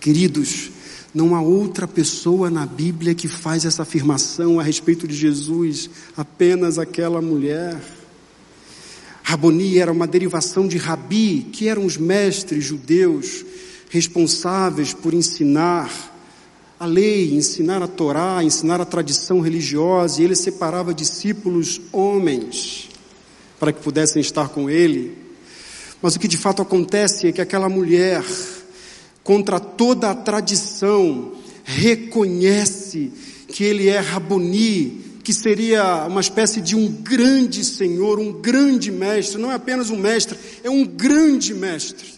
Queridos, 0.00 0.70
não 1.12 1.34
há 1.34 1.42
outra 1.42 1.86
pessoa 1.86 2.48
na 2.48 2.64
Bíblia 2.64 3.14
que 3.14 3.28
faz 3.28 3.66
essa 3.66 3.82
afirmação 3.82 4.58
a 4.58 4.62
respeito 4.62 5.06
de 5.06 5.14
Jesus, 5.14 5.90
apenas 6.16 6.78
aquela 6.78 7.20
mulher. 7.20 7.78
Raboni 9.22 9.76
era 9.76 9.92
uma 9.92 10.06
derivação 10.06 10.66
de 10.66 10.78
Rabi, 10.78 11.46
que 11.52 11.68
eram 11.68 11.84
os 11.84 11.98
mestres 11.98 12.64
judeus 12.64 13.44
responsáveis 13.90 14.92
por 14.92 15.14
ensinar 15.14 15.90
a 16.78 16.84
lei, 16.84 17.34
ensinar 17.34 17.82
a 17.82 17.86
Torá, 17.86 18.42
ensinar 18.42 18.80
a 18.80 18.84
tradição 18.84 19.40
religiosa, 19.40 20.20
e 20.20 20.24
ele 20.24 20.36
separava 20.36 20.92
discípulos 20.92 21.80
homens 21.92 22.90
para 23.58 23.72
que 23.72 23.82
pudessem 23.82 24.20
estar 24.20 24.48
com 24.50 24.68
ele. 24.68 25.16
Mas 26.02 26.14
o 26.14 26.20
que 26.20 26.28
de 26.28 26.36
fato 26.36 26.60
acontece 26.60 27.28
é 27.28 27.32
que 27.32 27.40
aquela 27.40 27.68
mulher, 27.68 28.22
contra 29.24 29.58
toda 29.58 30.10
a 30.10 30.14
tradição, 30.14 31.32
reconhece 31.64 33.10
que 33.48 33.64
ele 33.64 33.88
é 33.88 33.98
Raboni, 33.98 35.04
que 35.24 35.32
seria 35.32 36.06
uma 36.06 36.20
espécie 36.20 36.60
de 36.60 36.76
um 36.76 36.86
grande 36.88 37.64
senhor, 37.64 38.20
um 38.20 38.32
grande 38.32 38.92
mestre, 38.92 39.40
não 39.40 39.50
é 39.50 39.54
apenas 39.54 39.90
um 39.90 39.96
mestre, 39.96 40.38
é 40.62 40.70
um 40.70 40.84
grande 40.84 41.54
mestre. 41.54 42.15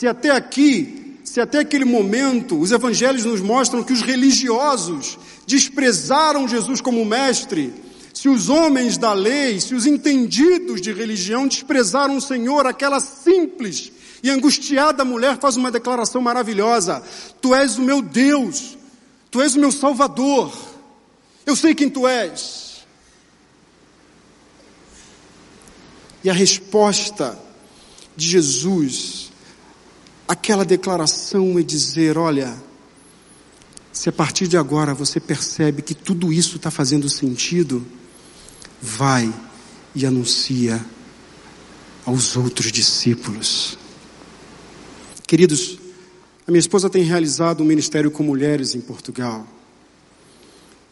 Se 0.00 0.06
até 0.06 0.30
aqui 0.30 1.18
se 1.22 1.42
até 1.42 1.58
aquele 1.58 1.84
momento 1.84 2.58
os 2.58 2.72
evangelhos 2.72 3.26
nos 3.26 3.42
mostram 3.42 3.84
que 3.84 3.92
os 3.92 4.00
religiosos 4.00 5.18
desprezaram 5.46 6.48
Jesus 6.48 6.80
como 6.80 7.04
mestre, 7.04 7.70
se 8.14 8.26
os 8.26 8.48
homens 8.48 8.96
da 8.96 9.12
lei, 9.12 9.60
se 9.60 9.74
os 9.74 9.84
entendidos 9.84 10.80
de 10.80 10.90
religião 10.90 11.46
desprezaram 11.46 12.16
o 12.16 12.20
Senhor, 12.20 12.66
aquela 12.66 12.98
simples 12.98 13.92
e 14.22 14.30
angustiada 14.30 15.04
mulher 15.04 15.38
faz 15.38 15.56
uma 15.56 15.70
declaração 15.70 16.22
maravilhosa: 16.22 17.02
Tu 17.38 17.54
és 17.54 17.76
o 17.76 17.82
meu 17.82 18.00
Deus, 18.00 18.78
Tu 19.30 19.42
és 19.42 19.54
o 19.54 19.60
meu 19.60 19.70
Salvador, 19.70 20.50
eu 21.44 21.54
sei 21.54 21.74
quem 21.74 21.90
Tu 21.90 22.08
és. 22.08 22.86
E 26.24 26.30
a 26.30 26.32
resposta 26.32 27.38
de 28.16 28.26
Jesus 28.26 29.29
aquela 30.30 30.64
declaração 30.64 31.58
é 31.58 31.62
dizer: 31.62 32.16
olha, 32.16 32.56
se 33.92 34.08
a 34.08 34.12
partir 34.12 34.46
de 34.46 34.56
agora 34.56 34.94
você 34.94 35.18
percebe 35.18 35.82
que 35.82 35.92
tudo 35.92 36.32
isso 36.32 36.56
está 36.56 36.70
fazendo 36.70 37.08
sentido, 37.08 37.84
vai 38.80 39.34
e 39.92 40.06
anuncia 40.06 40.80
aos 42.06 42.36
outros 42.36 42.70
discípulos. 42.70 43.76
Queridos, 45.26 45.80
a 46.46 46.50
minha 46.52 46.60
esposa 46.60 46.88
tem 46.88 47.02
realizado 47.02 47.62
um 47.62 47.66
ministério 47.66 48.10
com 48.10 48.22
mulheres 48.22 48.76
em 48.76 48.80
Portugal 48.80 49.44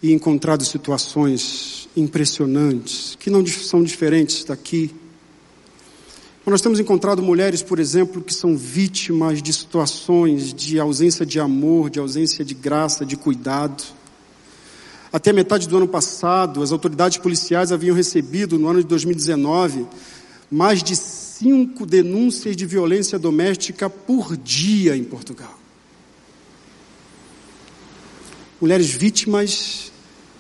e 0.03 0.13
encontrado 0.13 0.65
situações 0.65 1.89
impressionantes 1.97 3.17
que 3.21 3.31
não 3.31 3.47
são 3.47 3.85
diferentes 3.85 4.43
daqui 4.43 4.93
nós 6.51 6.61
temos 6.61 6.79
encontrado 6.79 7.23
mulheres, 7.23 7.63
por 7.63 7.79
exemplo, 7.79 8.23
que 8.23 8.33
são 8.33 8.57
vítimas 8.57 9.43
de 9.43 9.53
situações 9.53 10.53
de 10.53 10.79
ausência 10.79 11.27
de 11.27 11.41
amor, 11.41 11.91
de 11.91 11.99
ausência 11.99 12.45
de 12.45 12.55
graça, 12.55 13.05
de 13.05 13.17
cuidado. 13.17 13.83
Até 15.13 15.33
metade 15.33 15.69
do 15.69 15.77
ano 15.77 15.89
passado, 15.89 16.63
as 16.63 16.73
autoridades 16.73 17.19
policiais 17.19 17.73
haviam 17.73 17.95
recebido, 17.95 18.59
no 18.59 18.69
ano 18.69 18.81
de 18.81 18.87
2019, 18.87 19.87
mais 20.51 20.83
de 20.83 20.95
cinco 20.97 21.87
denúncias 21.87 22.57
de 22.57 22.67
violência 22.67 23.19
doméstica 23.19 23.89
por 23.89 24.37
dia 24.37 24.97
em 24.97 25.05
Portugal. 25.05 25.59
mulheres 28.61 28.91
vítimas 28.91 29.93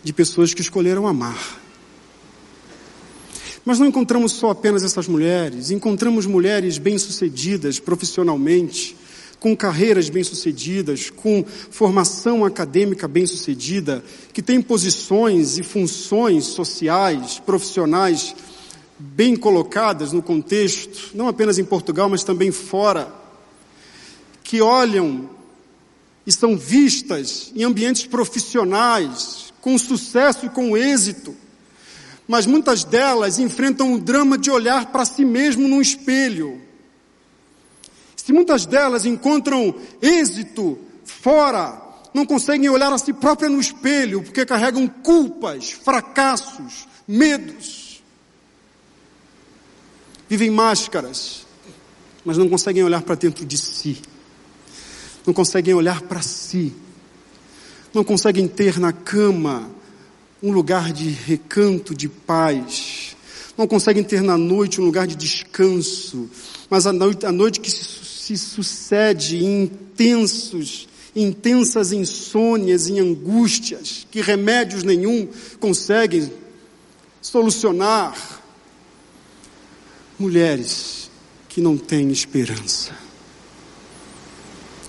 de 0.02 0.12
pessoas 0.12 0.52
que 0.52 0.60
escolheram 0.60 1.06
amar. 1.06 1.60
Mas 3.64 3.78
não 3.78 3.86
encontramos 3.86 4.32
só 4.32 4.50
apenas 4.50 4.82
essas 4.82 5.08
mulheres, 5.08 5.70
encontramos 5.70 6.26
mulheres 6.26 6.78
bem-sucedidas 6.78 7.78
profissionalmente, 7.78 8.96
com 9.38 9.56
carreiras 9.56 10.08
bem-sucedidas, 10.08 11.10
com 11.10 11.44
formação 11.70 12.44
acadêmica 12.44 13.06
bem-sucedida, 13.06 14.02
que 14.32 14.42
têm 14.42 14.60
posições 14.60 15.58
e 15.58 15.62
funções 15.62 16.44
sociais, 16.46 17.38
profissionais 17.38 18.34
bem 18.98 19.36
colocadas 19.36 20.12
no 20.12 20.22
contexto, 20.22 21.10
não 21.14 21.28
apenas 21.28 21.58
em 21.58 21.64
Portugal, 21.64 22.08
mas 22.08 22.24
também 22.24 22.50
fora, 22.50 23.12
que 24.42 24.60
olham 24.60 25.30
e 26.26 26.32
são 26.32 26.56
vistas 26.58 27.52
em 27.54 27.62
ambientes 27.62 28.06
profissionais, 28.06 29.52
com 29.60 29.78
sucesso 29.78 30.46
e 30.46 30.48
com 30.48 30.76
êxito, 30.76 31.34
mas 32.28 32.44
muitas 32.44 32.85
delas 32.85 33.38
enfrentam 33.38 33.94
o 33.94 33.99
drama 33.99 34.37
de 34.37 34.50
olhar 34.50 34.92
para 34.92 35.06
si 35.06 35.25
mesmo 35.25 35.66
num 35.66 35.80
espelho. 35.80 36.61
Se 38.14 38.35
muitas 38.35 38.66
delas 38.66 39.06
encontram 39.06 39.75
êxito 40.02 40.78
fora, 41.02 41.80
não 42.12 42.26
conseguem 42.26 42.68
olhar 42.68 42.92
a 42.92 42.99
si 42.99 43.14
própria 43.14 43.49
no 43.49 43.58
espelho, 43.58 44.23
porque 44.23 44.44
carregam 44.44 44.87
culpas, 44.87 45.70
fracassos, 45.70 46.87
medos. 47.06 48.02
Vivem 50.28 50.50
máscaras, 50.50 51.47
mas 52.23 52.37
não 52.37 52.50
conseguem 52.50 52.85
olhar 52.85 53.00
para 53.00 53.14
dentro 53.14 53.47
de 53.47 53.56
si. 53.56 54.02
Não 55.26 55.32
conseguem 55.32 55.73
olhar 55.73 56.02
para 56.02 56.20
si. 56.20 56.75
Não 57.94 58.04
conseguem 58.04 58.47
ter 58.47 58.78
na 58.78 58.92
cama 58.92 59.77
um 60.42 60.52
lugar 60.52 60.92
de 60.92 61.09
recanto, 61.09 61.95
de 61.95 62.09
paz. 62.09 63.16
Não 63.57 63.66
conseguem 63.66 64.04
ter 64.04 64.23
na 64.23 64.38
noite 64.38 64.80
um 64.80 64.85
lugar 64.85 65.07
de 65.07 65.16
descanso, 65.16 66.30
mas 66.71 66.87
a 66.87 66.92
noite, 66.92 67.26
a 67.26 67.33
noite 67.33 67.61
que 67.61 67.71
se, 67.71 68.04
se 68.04 68.38
sucede 68.38 69.45
em 69.45 69.64
intensos, 69.99 70.88
intensas 71.14 71.90
insônias 71.90 72.88
e 72.88 73.00
angústias, 73.00 74.07
que 74.11 74.21
remédios 74.21 74.85
nenhum 74.85 75.28
conseguem 75.59 76.33
solucionar. 77.21 78.16
Mulheres 80.16 81.11
que 81.49 81.61
não 81.61 81.76
têm 81.76 82.11
esperança, 82.11 82.92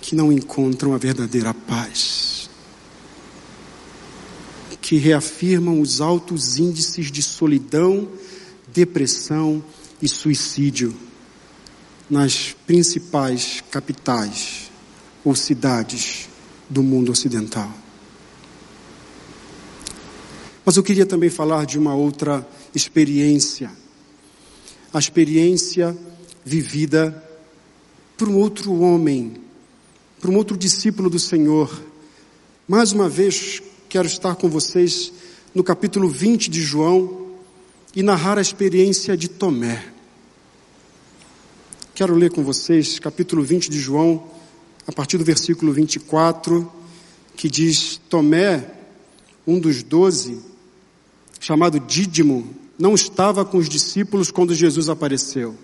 que 0.01 0.15
não 0.15 0.31
encontram 0.31 0.93
a 0.93 0.97
verdadeira 0.97 1.53
paz 1.53 2.28
que 4.89 4.97
reafirmam 4.97 5.81
os 5.81 6.01
altos 6.01 6.57
índices 6.57 7.11
de 7.11 7.21
solidão, 7.21 8.09
depressão 8.73 9.63
e 10.01 10.07
suicídio 10.07 10.95
nas 12.09 12.55
principais 12.65 13.63
capitais 13.69 14.71
ou 15.23 15.35
cidades 15.35 16.27
do 16.67 16.81
mundo 16.81 17.11
ocidental. 17.11 17.71
Mas 20.65 20.75
eu 20.75 20.81
queria 20.81 21.05
também 21.05 21.29
falar 21.29 21.67
de 21.67 21.77
uma 21.77 21.93
outra 21.93 22.49
experiência, 22.73 23.71
a 24.91 24.97
experiência 24.97 25.95
vivida 26.43 27.23
por 28.17 28.27
um 28.27 28.37
outro 28.37 28.73
homem, 28.81 29.35
por 30.19 30.31
um 30.31 30.35
outro 30.35 30.57
discípulo 30.57 31.11
do 31.11 31.19
Senhor. 31.19 31.79
Mais 32.67 32.91
uma 32.91 33.07
vez, 33.07 33.61
quero 33.89 34.05
estar 34.05 34.35
com 34.35 34.47
vocês 34.47 35.11
no 35.53 35.63
capítulo 35.63 36.07
20 36.07 36.51
de 36.51 36.61
João 36.61 37.31
e 37.95 38.03
narrar 38.03 38.37
a 38.37 38.41
experiência 38.41 39.17
de 39.17 39.27
Tomé. 39.27 39.83
Quero 41.95 42.13
ler 42.13 42.29
com 42.29 42.43
vocês 42.43 42.99
capítulo 42.99 43.41
20 43.41 43.67
de 43.67 43.79
João, 43.79 44.29
a 44.85 44.91
partir 44.91 45.17
do 45.17 45.23
versículo 45.23 45.73
24, 45.73 46.71
que 47.35 47.49
diz: 47.49 47.99
Tomé, 48.07 48.63
um 49.47 49.59
dos 49.59 49.81
doze, 49.81 50.37
chamado 51.39 51.79
Dídimo, 51.79 52.47
não 52.77 52.93
estava 52.93 53.43
com 53.43 53.57
os 53.57 53.67
discípulos 53.67 54.29
quando 54.29 54.53
Jesus 54.53 54.87
apareceu. 54.87 55.55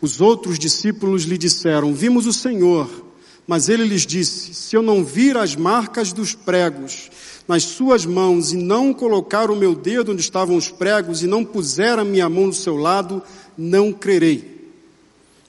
Os 0.00 0.22
outros 0.22 0.58
discípulos 0.58 1.24
lhe 1.24 1.36
disseram: 1.36 1.92
Vimos 1.92 2.24
o 2.24 2.32
Senhor. 2.32 3.08
Mas 3.48 3.70
ele 3.70 3.84
lhes 3.84 4.04
disse: 4.04 4.52
Se 4.52 4.76
eu 4.76 4.82
não 4.82 5.02
vir 5.02 5.38
as 5.38 5.56
marcas 5.56 6.12
dos 6.12 6.34
pregos 6.34 7.10
nas 7.48 7.64
suas 7.64 8.04
mãos 8.04 8.52
e 8.52 8.56
não 8.56 8.92
colocar 8.92 9.50
o 9.50 9.56
meu 9.56 9.74
dedo 9.74 10.12
onde 10.12 10.20
estavam 10.20 10.54
os 10.56 10.70
pregos 10.70 11.22
e 11.22 11.26
não 11.26 11.44
puser 11.44 11.98
a 11.98 12.04
minha 12.04 12.28
mão 12.28 12.48
do 12.48 12.54
seu 12.54 12.76
lado, 12.76 13.22
não 13.56 13.92
crerei. 13.92 14.56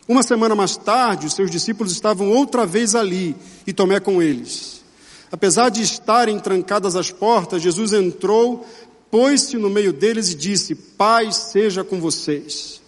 Uma 0.08 0.24
semana 0.24 0.56
mais 0.56 0.78
tarde, 0.78 1.28
os 1.28 1.34
seus 1.34 1.52
discípulos 1.52 1.92
estavam 1.92 2.32
outra 2.32 2.66
vez 2.66 2.96
ali 2.96 3.36
e 3.68 3.74
Tomé 3.74 4.00
com 4.00 4.24
eles. 4.24 4.82
Apesar 5.32 5.70
de 5.70 5.84
estarem 5.84 6.40
trancadas 6.40 6.96
as 6.96 7.12
portas, 7.12 7.62
Jesus 7.62 7.94
entrou, 7.94 8.66
pôs-se 9.12 9.58
no 9.58 9.70
meio 9.70 9.94
deles 9.94 10.32
e 10.32 10.36
disse: 10.36 10.74
Paz 10.74 11.36
seja 11.36 11.84
com 11.84 12.00
vocês. 12.00 12.82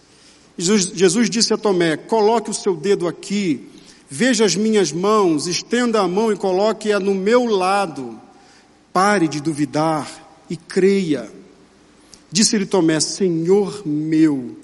Jesus, 0.58 0.90
Jesus 0.92 1.30
disse 1.30 1.54
a 1.54 1.56
Tomé: 1.56 1.96
Coloque 1.96 2.50
o 2.50 2.54
seu 2.54 2.74
dedo 2.74 3.06
aqui 3.06 3.68
Veja 4.14 4.44
as 4.44 4.54
minhas 4.54 4.92
mãos, 4.92 5.46
estenda 5.46 6.02
a 6.02 6.06
mão 6.06 6.30
e 6.30 6.36
coloque-a 6.36 7.00
no 7.00 7.14
meu 7.14 7.46
lado. 7.46 8.20
Pare 8.92 9.26
de 9.28 9.40
duvidar 9.40 10.44
e 10.50 10.56
creia. 10.56 11.30
Disse-lhe 12.30 12.66
Tomé: 12.66 13.00
Senhor 13.00 13.86
meu 13.86 14.56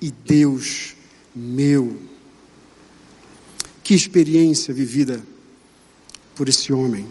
e 0.00 0.10
Deus 0.10 0.94
meu. 1.34 1.96
Que 3.82 3.94
experiência 3.94 4.72
vivida 4.72 5.22
por 6.34 6.48
esse 6.48 6.72
homem. 6.72 7.06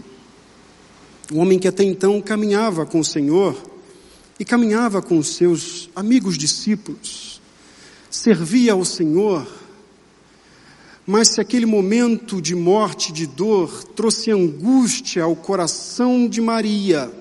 Um 1.31 1.39
homem 1.39 1.57
que 1.57 1.67
até 1.67 1.83
então 1.83 2.21
caminhava 2.21 2.85
com 2.85 2.99
o 2.99 3.05
Senhor 3.05 3.55
e 4.39 4.45
caminhava 4.45 5.01
com 5.01 5.17
os 5.17 5.35
seus 5.35 5.89
amigos 5.95 6.37
discípulos, 6.37 7.41
servia 8.09 8.73
ao 8.73 8.85
Senhor 8.85 9.47
mas 11.05 11.29
se 11.29 11.41
aquele 11.41 11.67
momento 11.67 12.41
de 12.41 12.55
morte, 12.55 13.13
de 13.13 13.27
dor, 13.27 13.83
trouxe 13.95 14.31
angústia 14.31 15.23
ao 15.23 15.35
coração 15.35 16.27
de 16.27 16.41
Maria, 16.41 17.11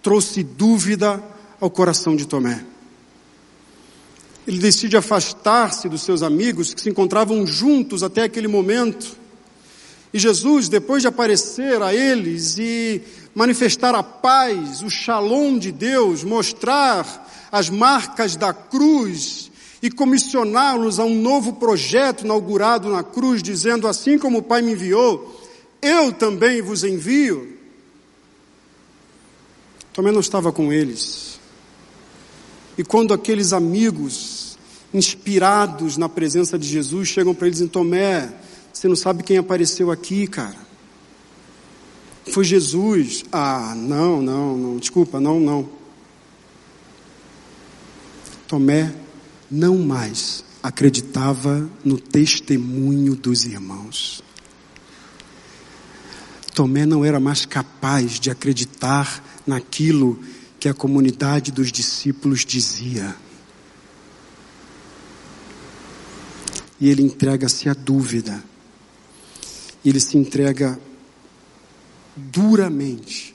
trouxe 0.00 0.44
dúvida 0.44 1.22
ao 1.60 1.68
coração 1.68 2.14
de 2.14 2.26
Tomé. 2.26 2.64
Ele 4.46 4.58
decide 4.58 4.96
afastar-se 4.96 5.88
dos 5.88 6.02
seus 6.02 6.22
amigos 6.22 6.72
que 6.72 6.80
se 6.80 6.88
encontravam 6.88 7.44
juntos 7.46 8.02
até 8.02 8.22
aquele 8.22 8.48
momento. 8.48 9.16
E 10.14 10.18
Jesus, 10.18 10.68
depois 10.68 11.02
de 11.02 11.08
aparecer 11.08 11.82
a 11.82 11.94
eles 11.94 12.58
e 12.58 13.02
manifestar 13.34 13.94
a 13.94 14.02
paz, 14.02 14.82
o 14.82 14.90
shalom 14.90 15.58
de 15.58 15.70
Deus, 15.70 16.24
mostrar 16.24 17.28
as 17.50 17.68
marcas 17.68 18.36
da 18.36 18.52
cruz 18.52 19.49
e 19.82 19.90
comissioná-los 19.90 20.98
a 20.98 21.04
um 21.04 21.20
novo 21.20 21.54
projeto 21.54 22.24
inaugurado 22.24 22.90
na 22.90 23.02
cruz, 23.02 23.42
dizendo: 23.42 23.88
Assim 23.88 24.18
como 24.18 24.38
o 24.38 24.42
Pai 24.42 24.60
me 24.62 24.72
enviou, 24.72 25.40
eu 25.80 26.12
também 26.12 26.60
vos 26.60 26.84
envio. 26.84 27.56
Tomé 29.92 30.12
não 30.12 30.20
estava 30.20 30.52
com 30.52 30.72
eles. 30.72 31.40
E 32.76 32.84
quando 32.84 33.12
aqueles 33.12 33.52
amigos, 33.52 34.58
inspirados 34.92 35.96
na 35.96 36.08
presença 36.08 36.58
de 36.58 36.68
Jesus, 36.68 37.08
chegam 37.08 37.34
para 37.34 37.46
eles 37.46 37.60
em 37.60 37.68
Tomé, 37.68 38.32
você 38.72 38.86
não 38.86 38.96
sabe 38.96 39.22
quem 39.22 39.38
apareceu 39.38 39.90
aqui, 39.90 40.26
cara. 40.26 40.70
Foi 42.32 42.44
Jesus. 42.44 43.24
Ah, 43.32 43.74
não, 43.76 44.22
não, 44.22 44.56
não, 44.56 44.76
desculpa, 44.76 45.18
não, 45.18 45.40
não. 45.40 45.68
Tomé 48.46 48.94
não 49.50 49.78
mais 49.78 50.44
acreditava 50.62 51.68
no 51.84 51.98
testemunho 51.98 53.16
dos 53.16 53.44
irmãos. 53.44 54.22
Tomé 56.54 56.84
não 56.84 57.04
era 57.04 57.18
mais 57.18 57.46
capaz 57.46 58.20
de 58.20 58.30
acreditar 58.30 59.24
naquilo 59.46 60.20
que 60.58 60.68
a 60.68 60.74
comunidade 60.74 61.50
dos 61.50 61.72
discípulos 61.72 62.44
dizia. 62.44 63.16
E 66.78 66.88
ele 66.88 67.02
entrega-se 67.02 67.68
à 67.68 67.74
dúvida. 67.74 68.42
E 69.82 69.88
ele 69.88 70.00
se 70.00 70.18
entrega 70.18 70.78
duramente 72.14 73.34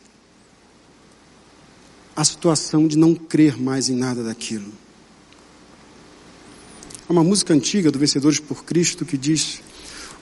à 2.15 2.23
situação 2.23 2.87
de 2.87 2.97
não 2.97 3.15
crer 3.15 3.59
mais 3.59 3.89
em 3.89 3.95
nada 3.95 4.23
daquilo. 4.23 4.84
Há 7.07 7.11
uma 7.13 7.23
música 7.23 7.53
antiga 7.53 7.91
do 7.91 7.99
Vencedores 7.99 8.39
por 8.39 8.65
Cristo 8.65 9.05
que 9.05 9.15
diz: 9.15 9.61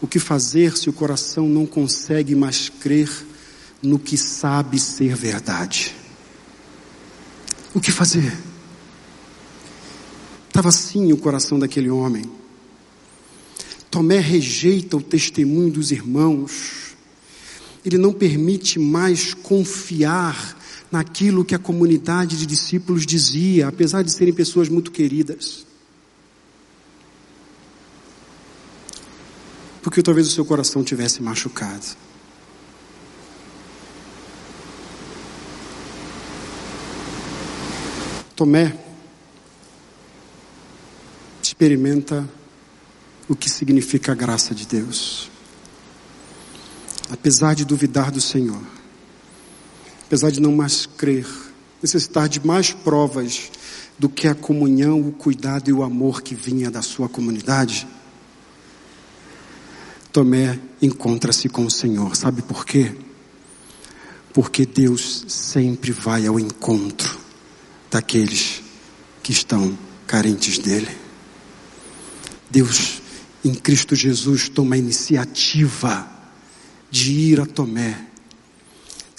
O 0.01 0.07
que 0.07 0.19
fazer 0.19 0.75
se 0.75 0.89
o 0.89 0.93
coração 0.93 1.47
não 1.47 1.65
consegue 1.65 2.35
mais 2.35 2.67
crer 2.67 3.09
no 3.81 3.97
que 3.97 4.17
sabe 4.17 4.77
ser 4.77 5.15
verdade. 5.15 5.95
O 7.73 7.79
que 7.79 7.89
fazer? 7.89 8.37
Estava 10.47 10.69
assim 10.69 11.13
o 11.13 11.17
coração 11.17 11.57
daquele 11.57 11.89
homem. 11.89 12.25
Tomé 13.89 14.19
rejeita 14.19 14.97
o 14.97 15.01
testemunho 15.01 15.71
dos 15.71 15.89
irmãos. 15.91 16.95
Ele 17.85 17.97
não 17.97 18.11
permite 18.11 18.77
mais 18.77 19.33
confiar 19.33 20.59
naquilo 20.91 21.45
que 21.45 21.55
a 21.55 21.59
comunidade 21.59 22.37
de 22.37 22.45
discípulos 22.45 23.05
dizia, 23.05 23.69
apesar 23.69 24.03
de 24.03 24.11
serem 24.11 24.33
pessoas 24.33 24.67
muito 24.67 24.91
queridas. 24.91 25.65
Porque 29.83 30.01
talvez 30.01 30.27
o 30.27 30.31
seu 30.31 30.45
coração 30.45 30.83
tivesse 30.83 31.21
machucado. 31.21 31.85
Tomé 38.33 38.75
experimenta 41.41 42.27
o 43.27 43.35
que 43.35 43.49
significa 43.49 44.13
a 44.13 44.15
graça 44.15 44.55
de 44.55 44.65
Deus. 44.65 45.29
Apesar 47.11 47.53
de 47.53 47.63
duvidar 47.63 48.09
do 48.09 48.19
Senhor, 48.19 48.61
apesar 50.05 50.31
de 50.31 50.39
não 50.39 50.55
mais 50.55 50.85
crer, 50.85 51.27
necessitar 51.81 52.27
de 52.27 52.45
mais 52.45 52.71
provas 52.71 53.51
do 53.99 54.09
que 54.09 54.27
a 54.27 54.33
comunhão, 54.33 55.01
o 55.01 55.11
cuidado 55.11 55.69
e 55.69 55.73
o 55.73 55.83
amor 55.83 56.21
que 56.21 56.33
vinha 56.33 56.71
da 56.71 56.81
sua 56.81 57.07
comunidade, 57.07 57.85
Tomé 60.13 60.57
encontra-se 60.81 61.49
com 61.49 61.65
o 61.65 61.71
Senhor. 61.71 62.15
Sabe 62.15 62.41
por 62.41 62.65
quê? 62.65 62.95
Porque 64.31 64.65
Deus 64.65 65.25
sempre 65.27 65.91
vai 65.91 66.25
ao 66.25 66.39
encontro 66.39 67.19
daqueles 67.91 68.61
que 69.21 69.33
estão 69.33 69.77
carentes 70.07 70.57
dele. 70.57 70.89
Deus, 72.49 73.01
em 73.43 73.53
Cristo 73.53 73.95
Jesus, 73.95 74.47
toma 74.47 74.75
a 74.75 74.77
iniciativa 74.77 76.07
de 76.89 77.11
ir 77.11 77.41
a 77.41 77.45
Tomé 77.45 78.13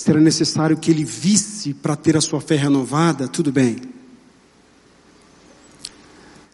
será 0.04 0.20
necessário 0.20 0.76
que 0.76 0.90
ele 0.90 1.02
visse 1.02 1.72
para 1.72 1.96
ter 1.96 2.14
a 2.14 2.20
sua 2.20 2.38
fé 2.38 2.57
renovada, 2.57 3.26
tudo 3.26 3.50
bem. 3.50 3.76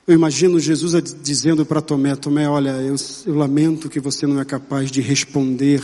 Eu 0.06 0.14
imagino 0.14 0.58
Jesus 0.58 0.92
dizendo 1.22 1.64
para 1.64 1.80
Tomé: 1.80 2.16
Tomé, 2.16 2.48
olha, 2.48 2.70
eu, 2.70 2.96
eu 3.26 3.34
lamento 3.34 3.88
que 3.88 4.00
você 4.00 4.26
não 4.26 4.40
é 4.40 4.44
capaz 4.44 4.90
de 4.90 5.00
responder 5.00 5.82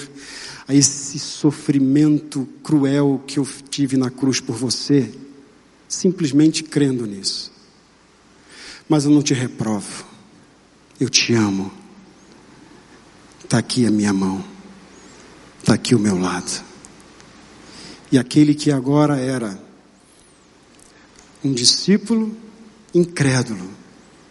a 0.66 0.74
esse 0.74 1.18
sofrimento 1.18 2.48
cruel 2.62 3.22
que 3.26 3.38
eu 3.38 3.46
tive 3.70 3.96
na 3.96 4.11
cruz 4.11 4.40
por 4.40 4.57
você, 4.57 5.12
simplesmente 5.87 6.64
crendo 6.64 7.07
nisso. 7.07 7.52
Mas 8.88 9.05
eu 9.05 9.11
não 9.11 9.22
te 9.22 9.35
reprovo, 9.35 10.05
eu 10.98 11.09
te 11.09 11.35
amo. 11.35 11.70
Está 13.44 13.59
aqui 13.59 13.87
a 13.87 13.90
minha 13.92 14.12
mão, 14.12 14.44
está 15.61 15.74
aqui 15.74 15.94
o 15.94 16.00
meu 16.00 16.18
lado. 16.18 16.64
E 18.11 18.18
aquele 18.18 18.55
que 18.55 18.72
agora 18.72 19.18
era 19.18 19.61
um 21.44 21.52
discípulo 21.52 22.35
incrédulo 22.92 23.76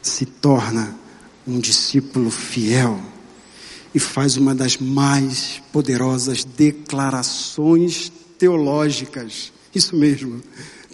se 0.07 0.25
torna 0.25 0.95
um 1.47 1.59
discípulo 1.59 2.29
fiel 2.29 2.99
e 3.93 3.99
faz 3.99 4.37
uma 4.37 4.53
das 4.53 4.77
mais 4.77 5.61
poderosas 5.71 6.43
declarações 6.43 8.11
teológicas, 8.37 9.51
isso 9.73 9.95
mesmo, 9.95 10.41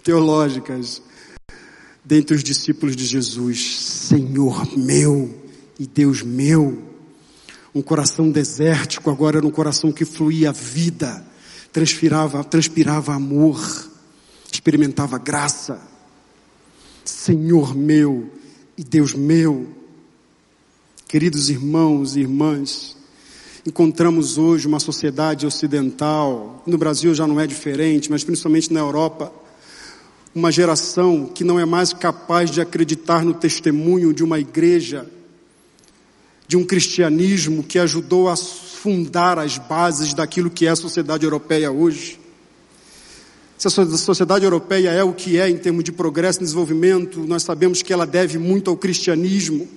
teológicas, 0.02 1.02
dentre 2.04 2.36
os 2.36 2.42
discípulos 2.42 2.96
de 2.96 3.04
Jesus: 3.04 3.80
Senhor 3.80 4.76
meu 4.76 5.42
e 5.78 5.86
Deus 5.86 6.22
meu. 6.22 6.90
Um 7.74 7.82
coração 7.82 8.30
desértico 8.30 9.10
agora 9.10 9.38
era 9.38 9.46
um 9.46 9.50
coração 9.50 9.90
que 9.90 10.04
fluía 10.04 10.52
vida 10.52 11.24
transpirava, 11.72 12.44
transpirava 12.44 13.14
amor, 13.14 13.58
experimentava 14.52 15.18
graça. 15.18 15.80
Senhor 17.04 17.74
meu 17.74 18.30
e 18.82 18.84
Deus 18.84 19.14
meu, 19.14 19.68
queridos 21.06 21.48
irmãos 21.48 22.16
e 22.16 22.20
irmãs, 22.20 22.96
encontramos 23.64 24.38
hoje 24.38 24.66
uma 24.66 24.80
sociedade 24.80 25.46
ocidental, 25.46 26.60
no 26.66 26.76
Brasil 26.76 27.14
já 27.14 27.24
não 27.24 27.38
é 27.38 27.46
diferente, 27.46 28.10
mas 28.10 28.24
principalmente 28.24 28.72
na 28.72 28.80
Europa, 28.80 29.32
uma 30.34 30.50
geração 30.50 31.26
que 31.26 31.44
não 31.44 31.60
é 31.60 31.64
mais 31.64 31.92
capaz 31.92 32.50
de 32.50 32.60
acreditar 32.60 33.24
no 33.24 33.34
testemunho 33.34 34.12
de 34.12 34.24
uma 34.24 34.40
igreja, 34.40 35.08
de 36.48 36.56
um 36.56 36.64
cristianismo 36.64 37.62
que 37.62 37.78
ajudou 37.78 38.28
a 38.28 38.34
fundar 38.36 39.38
as 39.38 39.58
bases 39.58 40.12
daquilo 40.12 40.50
que 40.50 40.66
é 40.66 40.70
a 40.70 40.76
sociedade 40.76 41.22
europeia 41.22 41.70
hoje. 41.70 42.18
Se 43.62 43.68
a 43.68 43.70
sociedade 43.70 44.44
europeia 44.44 44.90
é 44.90 45.04
o 45.04 45.12
que 45.12 45.38
é 45.38 45.48
em 45.48 45.56
termos 45.56 45.84
de 45.84 45.92
progresso 45.92 46.40
e 46.40 46.42
desenvolvimento, 46.42 47.20
nós 47.20 47.44
sabemos 47.44 47.80
que 47.80 47.92
ela 47.92 48.04
deve 48.04 48.36
muito 48.36 48.68
ao 48.68 48.76
cristianismo. 48.76 49.68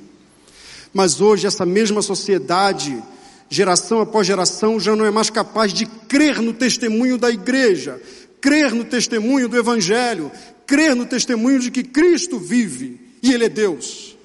Mas 0.91 1.21
hoje 1.21 1.45
essa 1.45 1.67
mesma 1.67 2.01
sociedade, 2.01 2.99
geração 3.47 3.99
após 3.99 4.25
geração, 4.25 4.79
já 4.79 4.95
não 4.95 5.05
é 5.05 5.11
mais 5.11 5.29
capaz 5.29 5.71
de 5.71 5.85
crer 5.85 6.41
no 6.41 6.51
testemunho 6.51 7.15
da 7.15 7.29
igreja, 7.29 8.01
crer 8.41 8.73
no 8.73 8.85
testemunho 8.85 9.47
do 9.47 9.55
evangelho, 9.55 10.31
crer 10.65 10.95
no 10.95 11.05
testemunho 11.05 11.59
de 11.59 11.69
que 11.69 11.83
Cristo 11.83 12.39
vive 12.39 12.99
e 13.21 13.31
ele 13.31 13.45
é 13.45 13.49
Deus. 13.49 14.17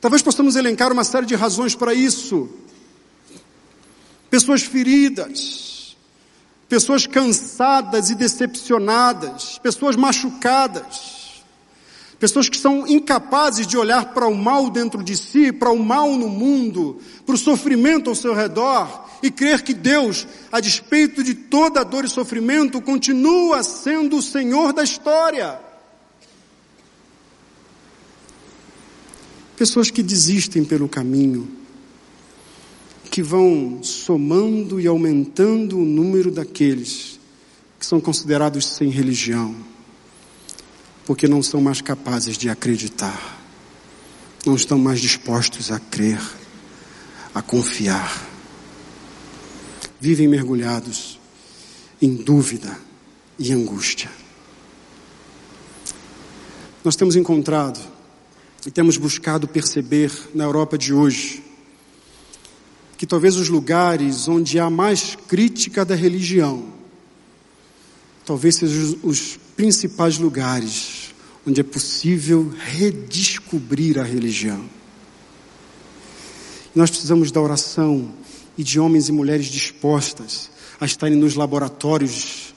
Talvez 0.00 0.22
possamos 0.22 0.56
elencar 0.56 0.90
uma 0.92 1.04
série 1.04 1.26
de 1.26 1.36
razões 1.36 1.76
para 1.76 1.94
isso. 1.94 2.48
Pessoas 4.28 4.64
feridas, 4.64 5.77
pessoas 6.68 7.06
cansadas 7.06 8.10
e 8.10 8.14
decepcionadas, 8.14 9.58
pessoas 9.58 9.96
machucadas, 9.96 11.42
pessoas 12.18 12.48
que 12.48 12.58
são 12.58 12.86
incapazes 12.86 13.66
de 13.66 13.76
olhar 13.78 14.12
para 14.12 14.26
o 14.26 14.34
mal 14.34 14.68
dentro 14.68 15.02
de 15.02 15.16
si, 15.16 15.50
para 15.52 15.70
o 15.70 15.82
mal 15.82 16.14
no 16.14 16.28
mundo, 16.28 17.00
para 17.24 17.34
o 17.34 17.38
sofrimento 17.38 18.10
ao 18.10 18.16
seu 18.16 18.34
redor 18.34 19.06
e 19.22 19.30
crer 19.30 19.62
que 19.62 19.72
Deus, 19.72 20.26
a 20.52 20.60
despeito 20.60 21.24
de 21.24 21.34
toda 21.34 21.84
dor 21.84 22.04
e 22.04 22.08
sofrimento, 22.08 22.80
continua 22.82 23.62
sendo 23.62 24.18
o 24.18 24.22
Senhor 24.22 24.72
da 24.72 24.84
história. 24.84 25.58
Pessoas 29.56 29.90
que 29.90 30.02
desistem 30.04 30.64
pelo 30.64 30.88
caminho, 30.88 31.57
que 33.10 33.22
vão 33.22 33.82
somando 33.82 34.80
e 34.80 34.86
aumentando 34.86 35.78
o 35.78 35.84
número 35.84 36.30
daqueles 36.30 37.18
que 37.78 37.86
são 37.86 38.00
considerados 38.00 38.66
sem 38.66 38.90
religião, 38.90 39.54
porque 41.06 41.28
não 41.28 41.42
são 41.42 41.60
mais 41.60 41.80
capazes 41.80 42.36
de 42.36 42.50
acreditar, 42.50 43.40
não 44.44 44.56
estão 44.56 44.78
mais 44.78 45.00
dispostos 45.00 45.70
a 45.70 45.78
crer, 45.78 46.20
a 47.34 47.40
confiar. 47.40 48.26
Vivem 50.00 50.28
mergulhados 50.28 51.18
em 52.00 52.14
dúvida 52.14 52.78
e 53.38 53.52
angústia. 53.52 54.10
Nós 56.84 56.96
temos 56.96 57.16
encontrado 57.16 57.80
e 58.66 58.70
temos 58.70 58.96
buscado 58.96 59.48
perceber 59.48 60.12
na 60.34 60.44
Europa 60.44 60.76
de 60.76 60.92
hoje 60.92 61.47
que 62.98 63.06
talvez 63.06 63.36
os 63.36 63.48
lugares 63.48 64.26
onde 64.26 64.58
há 64.58 64.68
mais 64.68 65.16
crítica 65.28 65.84
da 65.84 65.94
religião, 65.94 66.64
talvez 68.26 68.56
sejam 68.56 68.98
os 69.04 69.38
principais 69.56 70.18
lugares 70.18 71.14
onde 71.46 71.60
é 71.60 71.64
possível 71.64 72.52
redescobrir 72.58 74.00
a 74.00 74.02
religião. 74.02 74.68
Nós 76.74 76.90
precisamos 76.90 77.30
da 77.30 77.40
oração 77.40 78.12
e 78.58 78.64
de 78.64 78.80
homens 78.80 79.08
e 79.08 79.12
mulheres 79.12 79.46
dispostas 79.46 80.50
a 80.80 80.84
estarem 80.84 81.16
nos 81.16 81.36
laboratórios 81.36 82.52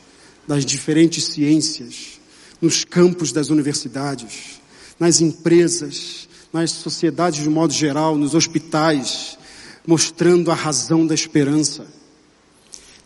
das 0.47 0.65
diferentes 0.65 1.25
ciências, 1.25 2.19
nos 2.59 2.83
campos 2.83 3.31
das 3.31 3.49
universidades, 3.49 4.59
nas 4.99 5.21
empresas, 5.21 6.27
nas 6.51 6.71
sociedades 6.71 7.43
de 7.43 7.49
modo 7.49 7.73
geral, 7.73 8.17
nos 8.17 8.33
hospitais, 8.33 9.37
mostrando 9.85 10.51
a 10.51 10.53
razão 10.53 11.05
da 11.05 11.13
esperança, 11.13 11.87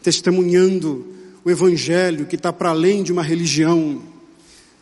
testemunhando 0.01 1.05
o 1.43 1.49
Evangelho 1.49 2.25
que 2.25 2.35
está 2.35 2.51
para 2.51 2.69
além 2.69 3.03
de 3.03 3.11
uma 3.11 3.23
religião, 3.23 4.01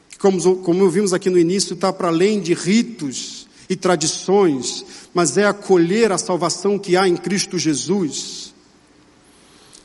que, 0.09 0.17
como, 0.17 0.57
como 0.57 0.89
vimos 0.89 1.13
aqui 1.13 1.29
no 1.29 1.37
início, 1.37 1.73
está 1.73 1.91
para 1.91 2.07
além 2.07 2.39
de 2.39 2.53
ritos 2.53 3.47
e 3.69 3.75
tradições, 3.75 4.85
mas 5.13 5.37
é 5.37 5.45
acolher 5.45 6.11
a 6.11 6.17
salvação 6.17 6.79
que 6.79 6.97
há 6.97 7.07
em 7.07 7.15
Cristo 7.15 7.57
Jesus 7.57 8.53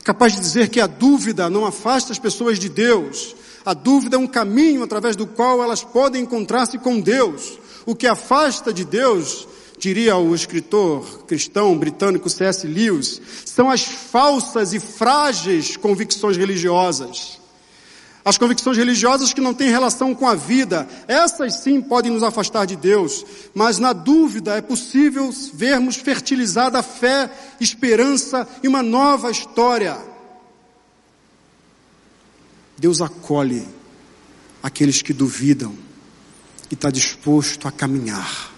capaz 0.09 0.33
de 0.33 0.39
dizer 0.39 0.69
que 0.69 0.81
a 0.81 0.87
dúvida 0.87 1.51
não 1.51 1.67
afasta 1.67 2.11
as 2.11 2.17
pessoas 2.17 2.57
de 2.57 2.67
Deus. 2.67 3.35
A 3.63 3.75
dúvida 3.75 4.15
é 4.15 4.19
um 4.19 4.25
caminho 4.25 4.81
através 4.81 5.15
do 5.15 5.27
qual 5.27 5.61
elas 5.61 5.83
podem 5.83 6.23
encontrar-se 6.23 6.79
com 6.79 6.99
Deus. 6.99 7.59
O 7.85 7.95
que 7.95 8.07
afasta 8.07 8.73
de 8.73 8.83
Deus, 8.83 9.47
diria 9.79 10.17
o 10.17 10.35
escritor 10.35 11.25
cristão 11.25 11.77
britânico 11.77 12.29
C.S. 12.29 12.67
Lewis, 12.67 13.21
são 13.45 13.71
as 13.71 13.83
falsas 13.83 14.73
e 14.73 14.79
frágeis 14.79 15.77
convicções 15.77 16.37
religiosas. 16.37 17.39
As 18.23 18.37
convicções 18.37 18.77
religiosas 18.77 19.33
que 19.33 19.41
não 19.41 19.53
têm 19.53 19.69
relação 19.69 20.13
com 20.13 20.27
a 20.27 20.35
vida, 20.35 20.87
essas 21.07 21.61
sim 21.61 21.81
podem 21.81 22.11
nos 22.11 22.21
afastar 22.21 22.65
de 22.65 22.75
Deus, 22.75 23.25
mas 23.55 23.79
na 23.79 23.93
dúvida 23.93 24.55
é 24.55 24.61
possível 24.61 25.33
vermos 25.53 25.95
fertilizada 25.95 26.79
a 26.79 26.83
fé, 26.83 27.31
esperança 27.59 28.47
e 28.61 28.67
uma 28.67 28.83
nova 28.83 29.31
história. 29.31 29.97
Deus 32.77 33.01
acolhe 33.01 33.67
aqueles 34.61 35.01
que 35.01 35.13
duvidam 35.13 35.75
e 36.69 36.73
está 36.73 36.91
disposto 36.91 37.67
a 37.67 37.71
caminhar, 37.71 38.48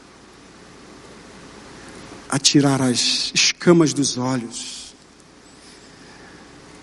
a 2.31 2.39
tirar 2.39 2.81
as 2.81 3.29
escamas 3.35 3.93
dos 3.93 4.17
olhos, 4.17 4.95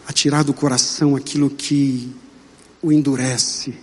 a 0.06 0.12
tirar 0.12 0.44
do 0.44 0.52
coração 0.52 1.16
aquilo 1.16 1.48
que 1.48 2.14
o 2.82 2.92
endurece. 2.92 3.74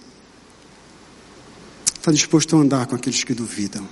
Está 1.91 2.11
disposto 2.11 2.55
a 2.55 2.59
andar 2.59 2.85
com 2.85 2.95
aqueles 2.95 3.23
que 3.23 3.33
duvidam. 3.33 3.89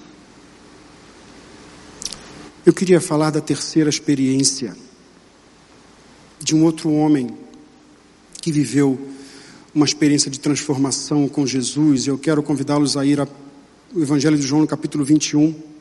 Eu 2.63 2.73
queria 2.73 3.01
falar 3.01 3.31
da 3.31 3.41
terceira 3.41 3.89
experiência 3.89 4.77
de 6.39 6.55
um 6.55 6.63
outro 6.63 6.91
homem 6.91 7.35
que 8.39 8.51
viveu 8.51 8.99
uma 9.73 9.85
experiência 9.85 10.29
de 10.29 10.39
transformação 10.39 11.27
com 11.27 11.43
Jesus. 11.47 12.05
Eu 12.05 12.19
quero 12.19 12.43
convidá-los 12.43 12.95
a 12.95 13.03
ir 13.03 13.19
ao 13.19 13.27
Evangelho 13.97 14.37
de 14.37 14.45
João, 14.45 14.61
no 14.61 14.67
capítulo 14.67 15.03
21, 15.03 15.72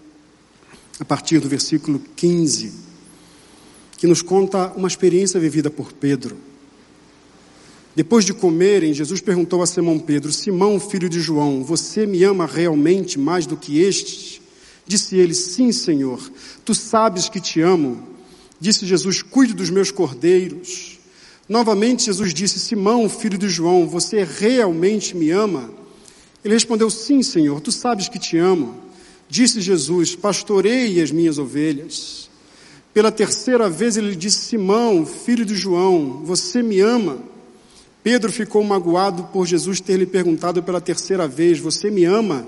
a 1.00 1.04
partir 1.04 1.40
do 1.40 1.48
versículo 1.48 2.00
15, 2.16 2.72
que 3.96 4.06
nos 4.06 4.22
conta 4.22 4.72
uma 4.76 4.88
experiência 4.88 5.38
vivida 5.38 5.70
por 5.70 5.92
Pedro. 5.92 6.36
Depois 7.94 8.24
de 8.24 8.32
comerem, 8.32 8.94
Jesus 8.94 9.20
perguntou 9.20 9.62
a 9.62 9.66
Simão 9.66 9.98
Pedro: 9.98 10.32
Simão, 10.32 10.80
filho 10.80 11.08
de 11.08 11.20
João, 11.20 11.62
você 11.62 12.06
me 12.06 12.24
ama 12.24 12.46
realmente 12.46 13.18
mais 13.18 13.46
do 13.46 13.56
que 13.56 13.80
estes? 13.80 14.40
Disse 14.86 15.16
ele: 15.16 15.34
Sim, 15.34 15.72
Senhor, 15.72 16.20
tu 16.64 16.74
sabes 16.74 17.28
que 17.28 17.40
te 17.40 17.60
amo. 17.60 18.02
Disse 18.58 18.86
Jesus: 18.86 19.22
Cuide 19.22 19.52
dos 19.52 19.68
meus 19.68 19.90
cordeiros. 19.90 20.98
Novamente 21.48 22.06
Jesus 22.06 22.32
disse: 22.32 22.58
Simão, 22.58 23.08
filho 23.08 23.36
de 23.36 23.48
João, 23.48 23.86
você 23.86 24.24
realmente 24.24 25.14
me 25.14 25.30
ama? 25.30 25.70
Ele 26.44 26.54
respondeu: 26.54 26.88
Sim, 26.88 27.22
Senhor, 27.22 27.60
tu 27.60 27.70
sabes 27.70 28.08
que 28.08 28.18
te 28.18 28.38
amo. 28.38 28.74
Disse 29.32 29.62
Jesus: 29.62 30.14
Pastorei 30.14 31.00
as 31.00 31.10
minhas 31.10 31.38
ovelhas. 31.38 32.28
Pela 32.92 33.10
terceira 33.10 33.66
vez 33.70 33.96
ele 33.96 34.14
disse: 34.14 34.44
Simão, 34.44 35.06
filho 35.06 35.46
de 35.46 35.54
João, 35.54 36.22
você 36.22 36.62
me 36.62 36.80
ama? 36.80 37.18
Pedro 38.04 38.30
ficou 38.30 38.62
magoado 38.62 39.24
por 39.32 39.46
Jesus 39.46 39.80
ter 39.80 39.96
lhe 39.96 40.04
perguntado 40.04 40.62
pela 40.62 40.82
terceira 40.82 41.26
vez: 41.26 41.58
Você 41.58 41.90
me 41.90 42.04
ama? 42.04 42.46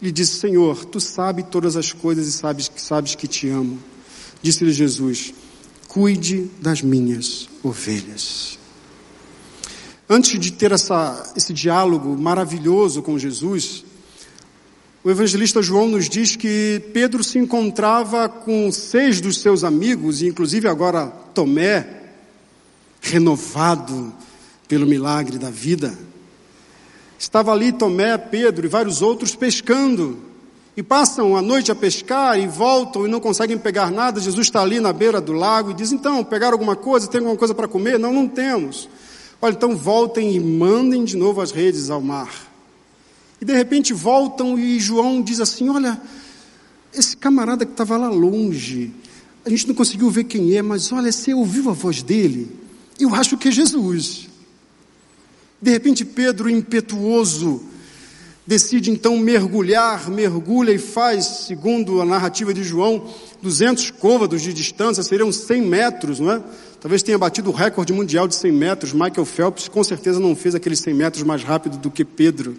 Ele 0.00 0.12
disse: 0.12 0.38
Senhor, 0.38 0.84
tu 0.84 1.00
sabes 1.00 1.46
todas 1.50 1.74
as 1.74 1.92
coisas 1.92 2.28
e 2.28 2.32
sabes 2.32 2.68
que 2.68 2.80
sabes 2.80 3.16
que 3.16 3.26
te 3.26 3.48
amo. 3.48 3.80
Disse-lhe 4.40 4.72
Jesus: 4.72 5.34
Cuide 5.88 6.48
das 6.60 6.80
minhas 6.80 7.48
ovelhas. 7.60 8.56
Antes 10.08 10.38
de 10.38 10.52
ter 10.52 10.70
essa, 10.70 11.32
esse 11.36 11.52
diálogo 11.52 12.16
maravilhoso 12.16 13.02
com 13.02 13.18
Jesus, 13.18 13.84
o 15.02 15.10
evangelista 15.10 15.62
João 15.62 15.88
nos 15.88 16.10
diz 16.10 16.36
que 16.36 16.82
Pedro 16.92 17.24
se 17.24 17.38
encontrava 17.38 18.28
com 18.28 18.70
seis 18.70 19.18
dos 19.18 19.40
seus 19.40 19.64
amigos, 19.64 20.20
inclusive 20.20 20.68
agora 20.68 21.06
Tomé, 21.32 21.86
renovado, 23.00 24.12
pelo 24.68 24.86
milagre 24.86 25.38
da 25.38 25.48
vida. 25.48 25.98
Estava 27.18 27.50
ali 27.50 27.72
Tomé, 27.72 28.18
Pedro 28.18 28.66
e 28.66 28.68
vários 28.68 29.00
outros 29.00 29.34
pescando. 29.34 30.18
E 30.76 30.82
passam 30.82 31.34
a 31.34 31.42
noite 31.42 31.72
a 31.72 31.74
pescar 31.74 32.38
e 32.38 32.46
voltam 32.46 33.06
e 33.06 33.10
não 33.10 33.20
conseguem 33.20 33.58
pegar 33.58 33.90
nada. 33.90 34.20
Jesus 34.20 34.46
está 34.46 34.60
ali 34.60 34.80
na 34.80 34.92
beira 34.92 35.20
do 35.20 35.32
lago 35.32 35.70
e 35.70 35.74
diz: 35.74 35.92
Então, 35.92 36.22
pegaram 36.22 36.52
alguma 36.52 36.76
coisa? 36.76 37.08
Tem 37.08 37.18
alguma 37.18 37.36
coisa 37.36 37.54
para 37.54 37.66
comer? 37.66 37.98
Não, 37.98 38.12
não 38.12 38.28
temos. 38.28 38.88
Olha, 39.40 39.52
então 39.52 39.74
voltem 39.74 40.34
e 40.34 40.40
mandem 40.40 41.04
de 41.04 41.16
novo 41.16 41.40
as 41.40 41.50
redes 41.50 41.90
ao 41.90 42.00
mar. 42.00 42.49
E 43.40 43.44
de 43.44 43.52
repente 43.52 43.92
voltam 43.92 44.58
e 44.58 44.78
João 44.78 45.22
diz 45.22 45.40
assim: 45.40 45.68
Olha, 45.68 46.00
esse 46.92 47.16
camarada 47.16 47.64
que 47.64 47.72
estava 47.72 47.96
lá 47.96 48.08
longe, 48.08 48.92
a 49.44 49.50
gente 49.50 49.66
não 49.66 49.74
conseguiu 49.74 50.10
ver 50.10 50.24
quem 50.24 50.56
é, 50.56 50.62
mas 50.62 50.92
olha, 50.92 51.10
você 51.10 51.32
ouviu 51.32 51.70
a 51.70 51.72
voz 51.72 52.02
dele? 52.02 52.50
Eu 52.98 53.14
acho 53.14 53.38
que 53.38 53.48
é 53.48 53.50
Jesus. 53.50 54.28
De 55.60 55.70
repente, 55.70 56.04
Pedro, 56.04 56.48
impetuoso, 56.50 57.62
decide 58.46 58.90
então 58.90 59.16
mergulhar, 59.16 60.10
mergulha 60.10 60.72
e 60.72 60.78
faz, 60.78 61.24
segundo 61.46 62.00
a 62.00 62.04
narrativa 62.04 62.52
de 62.52 62.62
João, 62.62 63.06
200 63.42 63.90
côvados 63.92 64.42
de 64.42 64.52
distância, 64.52 65.02
seriam 65.02 65.30
100 65.30 65.62
metros, 65.62 66.20
não 66.20 66.32
é? 66.32 66.42
Talvez 66.80 67.02
tenha 67.02 67.18
batido 67.18 67.50
o 67.50 67.52
recorde 67.52 67.92
mundial 67.92 68.26
de 68.26 68.34
100 68.34 68.52
metros. 68.52 68.92
Michael 68.92 69.24
Phelps 69.26 69.68
com 69.68 69.84
certeza 69.84 70.18
não 70.18 70.34
fez 70.34 70.54
aqueles 70.54 70.80
100 70.80 70.94
metros 70.94 71.22
mais 71.22 71.42
rápido 71.42 71.76
do 71.76 71.90
que 71.90 72.04
Pedro. 72.04 72.56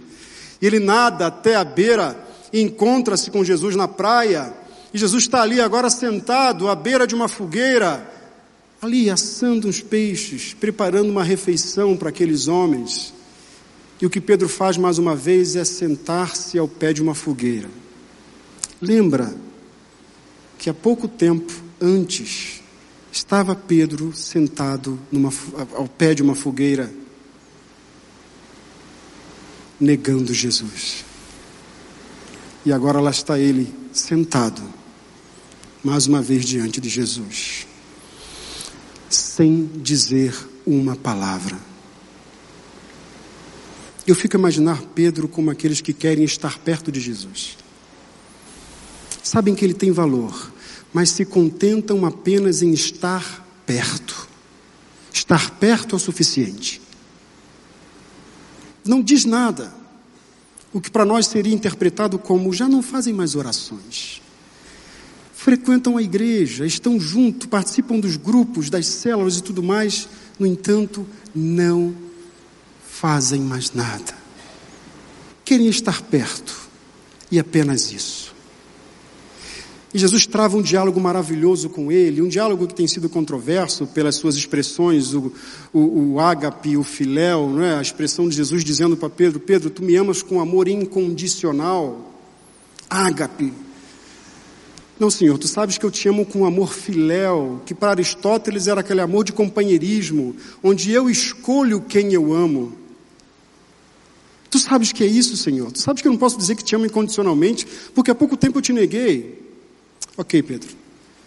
Ele 0.62 0.80
nada 0.80 1.28
até 1.28 1.56
a 1.56 1.64
beira 1.64 2.18
e 2.54 2.62
encontra-se 2.62 3.32
com 3.32 3.44
Jesus 3.44 3.76
na 3.76 3.88
praia. 3.88 4.54
E 4.94 4.98
Jesus 4.98 5.24
está 5.24 5.42
ali 5.42 5.60
agora 5.60 5.90
sentado 5.90 6.70
à 6.70 6.76
beira 6.76 7.08
de 7.08 7.16
uma 7.16 7.28
fogueira, 7.28 8.10
ali 8.82 9.10
assando 9.10 9.68
uns 9.68 9.82
peixes, 9.82 10.54
preparando 10.54 11.10
uma 11.10 11.24
refeição 11.24 11.96
para 11.96 12.10
aqueles 12.10 12.48
homens. 12.48 13.14
E 14.02 14.06
o 14.06 14.10
que 14.10 14.20
Pedro 14.20 14.50
faz 14.50 14.78
mais 14.78 14.98
uma 14.98 15.16
vez 15.16 15.56
é 15.56 15.64
sentar-se 15.64 16.58
ao 16.58 16.68
pé 16.68 16.92
de 16.92 17.02
uma 17.02 17.14
fogueira. 17.14 17.70
Lembra 18.82 19.34
que 20.58 20.70
há 20.70 20.74
pouco 20.74 21.08
tempo 21.08 21.54
antes 21.80 22.62
estava 23.12 23.56
Pedro 23.56 24.14
sentado 24.16 25.00
numa, 25.12 25.32
ao 25.76 25.88
pé 25.88 26.14
de 26.14 26.24
uma 26.24 26.34
fogueira, 26.34 26.92
negando 29.82 30.34
Jesus. 30.34 31.04
E 32.64 32.72
agora 32.72 33.02
lá 33.02 33.12
está 33.12 33.38
ele 33.38 33.74
sentado, 33.92 34.62
mais 35.84 36.08
uma 36.08 36.22
vez 36.22 36.46
diante 36.46 36.80
de 36.80 36.88
Jesus 36.88 37.66
sem 39.12 39.70
dizer 39.76 40.34
uma 40.66 40.96
palavra. 40.96 41.60
Eu 44.08 44.16
fico 44.16 44.38
a 44.38 44.40
imaginar 44.40 44.82
Pedro 44.96 45.28
como 45.28 45.52
aqueles 45.52 45.82
que 45.82 45.94
querem 45.94 46.24
estar 46.24 46.60
perto 46.60 46.92
de 46.92 47.00
Jesus. 47.00 47.58
Sabem 49.22 49.54
que 49.54 49.64
ele 49.64 49.74
tem 49.74 49.92
valor, 49.92 50.52
mas 50.94 51.10
se 51.10 51.26
contentam 51.26 52.06
apenas 52.06 52.62
em 52.62 52.72
estar 52.72 53.46
perto. 53.66 54.28
Estar 55.14 55.52
perto 55.52 55.96
é 55.96 55.98
o 55.98 56.00
suficiente. 56.00 56.82
Não 58.86 59.02
diz 59.02 59.26
nada. 59.26 59.74
O 60.74 60.80
que 60.80 60.90
para 60.90 61.06
nós 61.06 61.28
seria 61.28 61.54
interpretado 61.54 62.18
como 62.18 62.54
já 62.54 62.68
não 62.68 62.82
fazem 62.82 63.14
mais 63.14 63.36
orações 63.36 64.22
frequentam 65.42 65.98
a 65.98 66.04
igreja, 66.04 66.68
estão 66.68 67.00
junto, 67.00 67.50
participam 67.50 68.00
dos 68.00 68.16
grupos, 68.16 68.70
das 68.70 68.86
células 68.86 69.40
e 69.40 69.42
tudo 69.42 69.64
mais, 69.64 70.08
no 70.38 70.46
entanto, 70.46 71.04
não 71.34 71.96
fazem 72.88 73.42
mais 73.42 73.72
nada. 73.74 74.14
Querem 75.44 75.68
estar 75.68 76.04
perto 76.04 76.56
e 77.32 77.40
apenas 77.40 77.92
isso. 77.92 78.36
E 79.94 80.00
Jesus 80.00 80.26
trava 80.26 80.56
um 80.58 80.62
diálogo 80.62 81.00
maravilhoso 81.00 81.70
com 81.70 81.92
ele, 81.92 82.22
um 82.22 82.28
diálogo 82.28 82.66
que 82.66 82.74
tem 82.74 82.88
sido 82.88 83.10
controverso 83.10 83.86
pelas 83.88 84.16
suas 84.16 84.36
expressões, 84.36 85.14
o, 85.14 85.34
o, 85.74 86.14
o 86.14 86.20
ágape, 86.20 86.78
o 86.78 86.84
filéu, 86.84 87.62
é? 87.62 87.76
a 87.76 87.82
expressão 87.82 88.30
de 88.30 88.36
Jesus 88.36 88.64
dizendo 88.64 88.96
para 88.96 89.10
Pedro: 89.10 89.40
Pedro, 89.40 89.70
tu 89.70 89.84
me 89.84 89.96
amas 89.96 90.24
com 90.24 90.40
amor 90.40 90.68
incondicional. 90.68 92.10
Ágape, 92.90 93.54
não, 95.02 95.10
Senhor, 95.10 95.36
tu 95.40 95.48
sabes 95.48 95.80
que 95.80 95.84
eu 95.84 95.90
te 95.90 96.08
amo 96.08 96.24
com 96.28 96.46
amor 96.46 96.72
filéu, 96.72 97.60
que 97.66 97.74
para 97.74 97.90
Aristóteles 97.90 98.68
era 98.68 98.82
aquele 98.82 99.02
amor 99.02 99.24
de 99.24 99.34
companheirismo, 99.34 100.36
onde 100.62 100.92
eu 100.92 101.10
escolho 101.10 101.82
quem 101.82 102.14
eu 102.14 102.32
amo. 102.32 102.78
Tu 104.48 104.60
sabes 104.60 104.92
que 104.92 105.04
é 105.04 105.08
isso, 105.08 105.36
Senhor. 105.36 105.72
Tu 105.72 105.80
sabes 105.80 106.04
que 106.04 106.08
eu 106.08 106.12
não 106.12 106.20
posso 106.20 106.38
dizer 106.38 106.54
que 106.54 106.64
te 106.64 106.76
amo 106.76 106.86
incondicionalmente, 106.86 107.66
porque 107.96 108.12
há 108.12 108.16
pouco 108.16 108.38
tempo 108.38 108.60
eu 108.60 108.62
te 108.62 108.72
neguei. 108.72 109.41
Ok, 110.18 110.44
Pedro. 110.44 110.70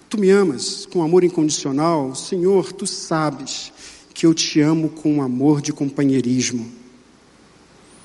Tu 0.08 0.18
me 0.18 0.30
amas 0.30 0.86
com 0.86 1.02
amor 1.02 1.24
incondicional, 1.24 2.14
Senhor, 2.14 2.72
tu 2.72 2.86
sabes 2.86 3.72
que 4.12 4.26
eu 4.26 4.34
te 4.34 4.60
amo 4.60 4.90
com 4.90 5.22
amor 5.22 5.60
de 5.60 5.72
companheirismo. 5.72 6.70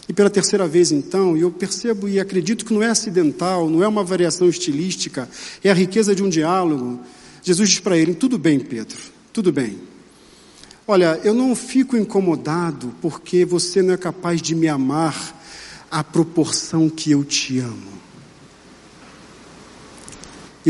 E 0.08 0.14
pela 0.14 0.30
terceira 0.30 0.68
vez, 0.68 0.92
então, 0.92 1.38
eu 1.38 1.52
percebo 1.52 2.08
e 2.10 2.20
acredito 2.20 2.66
que 2.66 2.74
não 2.74 2.82
é 2.82 2.88
acidental, 2.88 3.70
não 3.70 3.84
é 3.84 3.88
uma 3.88 4.04
variação 4.04 4.50
estilística, 4.50 5.30
é 5.64 5.70
a 5.70 5.74
riqueza 5.74 6.16
de 6.16 6.24
um 6.24 6.30
diálogo. 6.30 7.00
Jesus 7.44 7.70
diz 7.70 7.80
para 7.80 7.96
ele: 7.96 8.16
Tudo 8.16 8.40
bem, 8.40 8.60
Pedro, 8.60 8.98
tudo 9.32 9.52
bem. 9.52 9.78
Olha, 10.88 11.20
eu 11.24 11.36
não 11.36 11.56
fico 11.56 11.96
incomodado 11.96 12.96
porque 13.00 13.46
você 13.46 13.84
não 13.84 13.94
é 13.94 13.98
capaz 13.98 14.42
de 14.42 14.56
me 14.56 14.68
amar 14.68 15.40
à 15.92 16.04
proporção 16.04 16.90
que 16.90 17.12
eu 17.12 17.24
te 17.24 17.60
amo. 17.60 17.99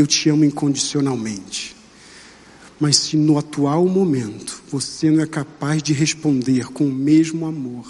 Eu 0.00 0.06
te 0.06 0.30
amo 0.30 0.46
incondicionalmente. 0.46 1.76
Mas 2.80 2.96
se 2.96 3.18
no 3.18 3.36
atual 3.36 3.86
momento 3.86 4.62
você 4.70 5.10
não 5.10 5.22
é 5.22 5.26
capaz 5.26 5.82
de 5.82 5.92
responder 5.92 6.68
com 6.68 6.88
o 6.88 6.90
mesmo 6.90 7.44
amor, 7.44 7.86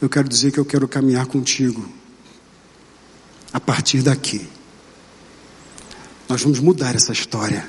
eu 0.00 0.08
quero 0.08 0.28
dizer 0.28 0.52
que 0.52 0.60
eu 0.60 0.64
quero 0.64 0.86
caminhar 0.86 1.26
contigo. 1.26 1.92
A 3.52 3.58
partir 3.58 4.00
daqui, 4.00 4.46
nós 6.28 6.40
vamos 6.40 6.60
mudar 6.60 6.94
essa 6.94 7.12
história, 7.12 7.68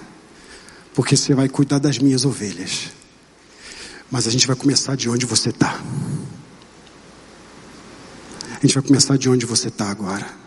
porque 0.94 1.18
você 1.18 1.34
vai 1.34 1.50
cuidar 1.50 1.80
das 1.80 1.98
minhas 1.98 2.24
ovelhas. 2.24 2.92
Mas 4.12 4.28
a 4.28 4.30
gente 4.30 4.46
vai 4.46 4.56
começar 4.56 4.96
de 4.96 5.10
onde 5.10 5.26
você 5.26 5.50
está. 5.50 5.82
A 8.52 8.60
gente 8.62 8.76
vai 8.76 8.84
começar 8.84 9.18
de 9.18 9.28
onde 9.28 9.44
você 9.44 9.70
está 9.70 9.90
agora. 9.90 10.47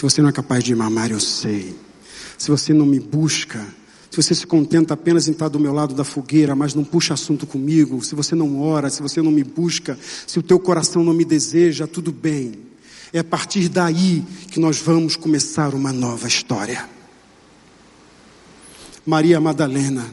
Se 0.00 0.02
você 0.02 0.22
não 0.22 0.30
é 0.30 0.32
capaz 0.32 0.64
de 0.64 0.74
me 0.74 0.80
amar, 0.80 1.10
eu 1.10 1.20
sei 1.20 1.76
se 2.38 2.50
você 2.50 2.72
não 2.72 2.86
me 2.86 2.98
busca, 2.98 3.58
se 4.10 4.16
você 4.16 4.34
se 4.34 4.46
contenta 4.46 4.94
apenas 4.94 5.28
em 5.28 5.32
estar 5.32 5.48
do 5.48 5.60
meu 5.60 5.74
lado 5.74 5.94
da 5.94 6.04
fogueira, 6.04 6.56
mas 6.56 6.74
não 6.74 6.82
puxa 6.82 7.12
assunto 7.12 7.46
comigo, 7.46 8.02
se 8.02 8.14
você 8.14 8.34
não 8.34 8.62
ora, 8.62 8.88
se 8.88 9.02
você 9.02 9.20
não 9.20 9.30
me 9.30 9.44
busca, 9.44 9.98
se 10.26 10.38
o 10.38 10.42
teu 10.42 10.58
coração 10.58 11.04
não 11.04 11.12
me 11.12 11.22
deseja, 11.22 11.86
tudo 11.86 12.12
bem. 12.12 12.60
É 13.12 13.18
a 13.18 13.24
partir 13.24 13.68
daí 13.68 14.24
que 14.50 14.58
nós 14.58 14.78
vamos 14.78 15.16
começar 15.16 15.74
uma 15.74 15.92
nova 15.92 16.26
história. 16.26 16.88
Maria 19.04 19.38
Madalena, 19.38 20.06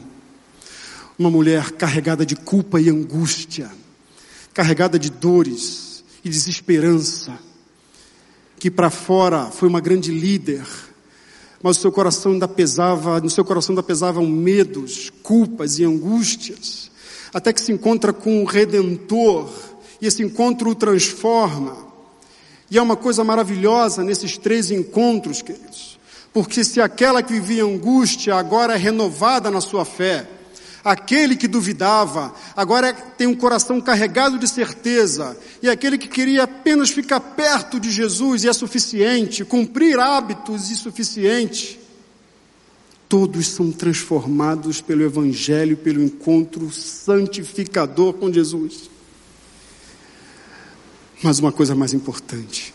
uma 1.18 1.30
mulher 1.30 1.72
carregada 1.72 2.26
de 2.26 2.36
culpa 2.36 2.78
e 2.78 2.90
angústia, 2.90 3.70
carregada 4.52 4.98
de 4.98 5.08
dores 5.08 6.04
e 6.22 6.28
desesperança, 6.28 7.47
que 8.58 8.70
para 8.70 8.90
fora 8.90 9.46
foi 9.46 9.68
uma 9.68 9.80
grande 9.80 10.10
líder, 10.10 10.66
mas 11.62 11.78
o 11.78 11.80
seu 11.80 11.92
coração 11.92 12.32
ainda 12.32 12.48
pesava, 12.48 13.20
no 13.20 13.30
seu 13.30 13.44
coração 13.44 13.72
ainda 13.72 13.82
pesavam 13.82 14.26
medos, 14.26 15.10
culpas 15.22 15.78
e 15.78 15.84
angústias, 15.84 16.90
até 17.32 17.52
que 17.52 17.60
se 17.60 17.72
encontra 17.72 18.12
com 18.12 18.42
o 18.42 18.46
Redentor, 18.46 19.48
e 20.00 20.06
esse 20.06 20.22
encontro 20.22 20.70
o 20.70 20.74
transforma. 20.74 21.88
E 22.70 22.78
é 22.78 22.82
uma 22.82 22.96
coisa 22.96 23.24
maravilhosa 23.24 24.04
nesses 24.04 24.36
três 24.36 24.70
encontros, 24.70 25.42
queridos, 25.42 25.98
porque 26.32 26.62
se 26.62 26.80
aquela 26.80 27.22
que 27.22 27.32
vivia 27.32 27.64
angústia 27.64 28.34
agora 28.36 28.74
é 28.74 28.76
renovada 28.76 29.50
na 29.50 29.60
sua 29.60 29.84
fé, 29.84 30.28
Aquele 30.84 31.36
que 31.36 31.48
duvidava, 31.48 32.32
agora 32.56 32.92
tem 32.92 33.26
um 33.26 33.34
coração 33.34 33.80
carregado 33.80 34.38
de 34.38 34.48
certeza, 34.48 35.36
e 35.62 35.68
aquele 35.68 35.98
que 35.98 36.08
queria 36.08 36.44
apenas 36.44 36.90
ficar 36.90 37.20
perto 37.20 37.80
de 37.80 37.90
Jesus 37.90 38.44
e 38.44 38.48
é 38.48 38.52
suficiente, 38.52 39.44
cumprir 39.44 39.98
hábitos 39.98 40.70
e 40.70 40.76
suficiente, 40.76 41.80
todos 43.08 43.48
são 43.48 43.72
transformados 43.72 44.80
pelo 44.80 45.02
Evangelho, 45.02 45.76
pelo 45.76 46.02
encontro 46.02 46.70
santificador 46.70 48.12
com 48.14 48.32
Jesus. 48.32 48.90
Mas 51.22 51.38
uma 51.38 51.50
coisa 51.50 51.74
mais 51.74 51.92
importante, 51.92 52.72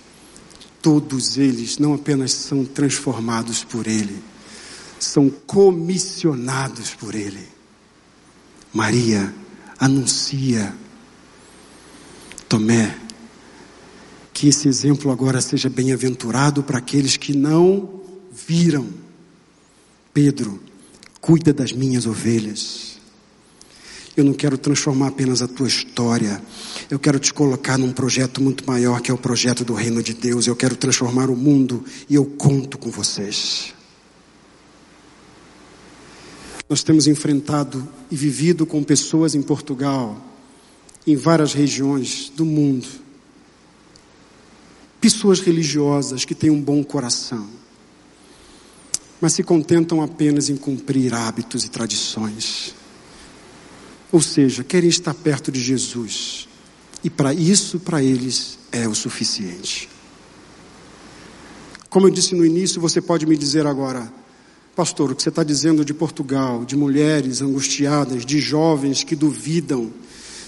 todos 0.82 1.38
eles 1.38 1.78
não 1.78 1.94
apenas 1.94 2.34
são 2.34 2.66
transformados 2.66 3.64
por 3.64 3.88
Ele, 3.88 4.22
são 5.00 5.30
comissionados 5.30 6.90
por 6.94 7.16
Ele. 7.16 7.53
Maria 8.74 9.32
anuncia, 9.80 10.74
Tomé, 12.50 12.98
que 14.34 14.48
esse 14.48 14.68
exemplo 14.68 15.12
agora 15.12 15.40
seja 15.42 15.70
bem-aventurado 15.70 16.64
para 16.64 16.80
aqueles 16.80 17.16
que 17.16 17.38
não 17.38 18.02
viram. 18.32 18.88
Pedro, 20.12 20.60
cuida 21.22 21.54
das 21.54 21.72
minhas 21.72 22.08
ovelhas. 22.08 22.94
Eu 24.16 24.24
não 24.24 24.34
quero 24.34 24.58
transformar 24.58 25.08
apenas 25.08 25.42
a 25.42 25.48
tua 25.48 25.68
história. 25.68 26.42
Eu 26.90 27.00
quero 27.00 27.20
te 27.20 27.34
colocar 27.34 27.78
num 27.78 27.92
projeto 27.92 28.42
muito 28.42 28.66
maior, 28.66 29.02
que 29.02 29.10
é 29.10 29.14
o 29.14 29.18
projeto 29.18 29.64
do 29.64 29.74
reino 29.74 30.04
de 30.04 30.14
Deus. 30.14 30.46
Eu 30.46 30.56
quero 30.56 30.76
transformar 30.76 31.30
o 31.30 31.36
mundo 31.36 31.84
e 32.10 32.16
eu 32.16 32.26
conto 32.26 32.78
com 32.78 32.92
vocês. 32.92 33.73
Nós 36.74 36.82
temos 36.82 37.06
enfrentado 37.06 37.88
e 38.10 38.16
vivido 38.16 38.66
com 38.66 38.84
pessoas 38.84 39.36
em 39.36 39.44
Portugal, 39.44 40.20
em 41.06 41.16
várias 41.16 41.54
regiões 41.54 42.32
do 42.36 42.44
mundo, 42.44 42.88
pessoas 45.00 45.40
religiosas 45.40 46.26
que 46.26 46.34
têm 46.34 46.50
um 46.50 46.60
bom 46.60 46.84
coração, 46.84 47.48
mas 49.22 49.34
se 49.34 49.44
contentam 49.44 50.02
apenas 50.02 50.50
em 50.50 50.56
cumprir 50.58 51.14
hábitos 51.14 51.64
e 51.64 51.70
tradições. 51.70 52.74
Ou 54.12 54.20
seja, 54.20 54.64
querem 54.64 54.90
estar 54.90 55.14
perto 55.14 55.52
de 55.52 55.62
Jesus, 55.62 56.48
e 57.04 57.10
para 57.10 57.36
isso, 57.36 57.80
para 57.80 58.02
eles, 58.02 58.58
é 58.72 58.88
o 58.88 58.96
suficiente. 58.96 59.88
Como 61.88 62.08
eu 62.08 62.12
disse 62.12 62.34
no 62.34 62.44
início, 62.44 62.82
você 62.82 63.00
pode 63.00 63.28
me 63.28 63.38
dizer 63.38 63.68
agora, 63.68 64.12
Pastor, 64.76 65.12
o 65.12 65.16
que 65.16 65.22
você 65.22 65.30
está 65.30 65.44
dizendo 65.44 65.86
de 65.86 65.94
Portugal, 65.94 66.66
de 66.66 66.76
mulheres 66.76 67.44
angustiadas, 67.44 68.26
de 68.26 68.40
jovens 68.40 69.04
que 69.04 69.16
duvidam, 69.16 69.94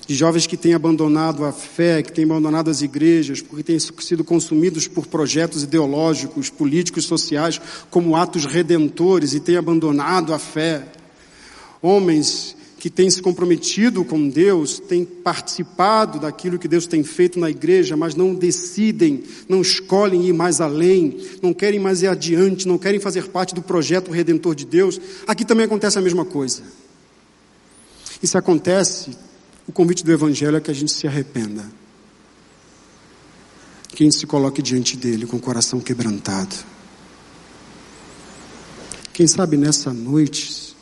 de 0.08 0.16
jovens 0.16 0.48
que 0.48 0.58
têm 0.58 0.74
abandonado 0.74 1.46
a 1.46 1.52
fé, 1.52 2.02
que 2.02 2.12
têm 2.12 2.26
abandonado 2.26 2.72
as 2.72 2.82
igrejas, 2.82 3.40
porque 3.40 3.62
têm 3.62 3.78
sido 3.78 4.24
consumidos 4.24 4.88
por 4.88 5.06
projetos 5.06 5.62
ideológicos, 5.62 6.50
políticos, 6.50 7.06
sociais, 7.06 7.62
como 7.92 8.16
atos 8.16 8.46
redentores 8.46 9.36
e 9.36 9.40
têm 9.40 9.58
abandonado 9.58 10.34
a 10.34 10.40
fé. 10.40 10.88
Homens 11.80 12.56
que 12.86 12.90
têm 12.92 13.10
se 13.10 13.20
comprometido 13.20 14.06
com 14.06 14.30
Deus, 14.30 14.78
têm 14.78 15.04
participado 15.04 16.20
daquilo 16.20 16.60
que 16.60 16.68
Deus 16.68 16.86
tem 16.86 17.04
feito 17.04 17.40
na 17.40 17.50
igreja, 17.50 17.98
mas 17.98 18.14
não 18.14 18.36
decidem, 18.36 19.24
não 19.50 19.60
escolhem 19.60 20.28
ir 20.28 20.34
mais 20.34 20.62
além, 20.62 21.20
não 21.42 21.52
querem 21.52 21.80
mais 21.80 22.04
ir 22.04 22.08
adiante, 22.10 22.68
não 22.68 22.78
querem 22.78 23.00
fazer 23.00 23.28
parte 23.30 23.56
do 23.56 23.62
projeto 23.64 24.12
redentor 24.12 24.54
de 24.54 24.68
Deus. 24.68 25.02
Aqui 25.26 25.44
também 25.44 25.66
acontece 25.66 25.98
a 25.98 26.02
mesma 26.02 26.24
coisa. 26.26 26.62
E 28.22 28.28
se 28.28 28.38
acontece, 28.38 29.18
o 29.68 29.72
convite 29.72 30.06
do 30.06 30.12
Evangelho 30.12 30.58
é 30.58 30.62
que 30.62 30.70
a 30.70 30.76
gente 30.76 30.92
se 30.92 31.08
arrependa. 31.08 31.66
Que 33.90 34.04
a 34.04 34.06
gente 34.06 34.16
se 34.16 34.28
coloque 34.28 34.62
diante 34.62 34.96
dele 34.96 35.26
com 35.26 35.38
o 35.38 35.42
coração 35.42 35.80
quebrantado. 35.80 36.56
Quem 39.12 39.26
sabe 39.26 39.58
nessa 39.58 39.92
noite, 39.92 40.75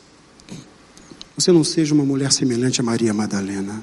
você 1.36 1.50
não 1.50 1.64
seja 1.64 1.94
uma 1.94 2.04
mulher 2.04 2.30
semelhante 2.32 2.80
a 2.80 2.84
Maria 2.84 3.12
Madalena. 3.12 3.82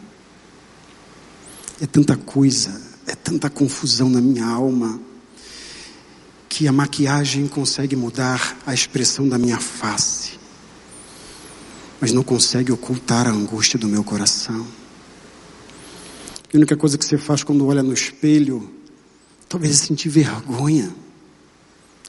É 1.82 1.86
tanta 1.86 2.16
coisa, 2.16 2.82
é 3.06 3.16
tanta 3.16 3.50
confusão 3.50 4.10
na 4.10 4.22
minha 4.22 4.46
alma, 4.46 5.00
que 6.48 6.68
a 6.68 6.72
maquiagem 6.72 7.48
consegue 7.48 7.96
mudar 7.96 8.58
a 8.66 8.74
expressão 8.74 9.28
da 9.28 9.38
minha 9.38 9.60
face, 9.60 10.40
mas 12.00 12.12
não 12.12 12.24
consegue 12.24 12.72
ocultar 12.72 13.28
a 13.28 13.32
angústia 13.32 13.80
do 13.80 13.88
meu 13.88 14.04
coração. 14.04 14.66
A 16.54 16.58
única 16.58 16.76
coisa 16.76 16.98
que 16.98 17.06
você 17.06 17.18
faz 17.18 17.44
quando 17.44 17.66
olha 17.66 17.82
no 17.82 17.94
espelho, 17.94 18.70
talvez 19.48 19.74
é 19.74 19.86
sentir 19.86 20.10
vergonha, 20.10 20.94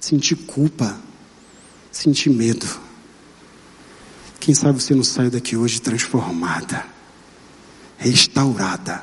sentir 0.00 0.36
culpa, 0.36 1.00
sentir 1.90 2.30
medo. 2.30 2.66
Quem 4.42 4.56
sabe 4.56 4.82
você 4.82 4.92
não 4.92 5.04
sai 5.04 5.30
daqui 5.30 5.56
hoje 5.56 5.80
transformada, 5.80 6.84
restaurada, 7.96 9.00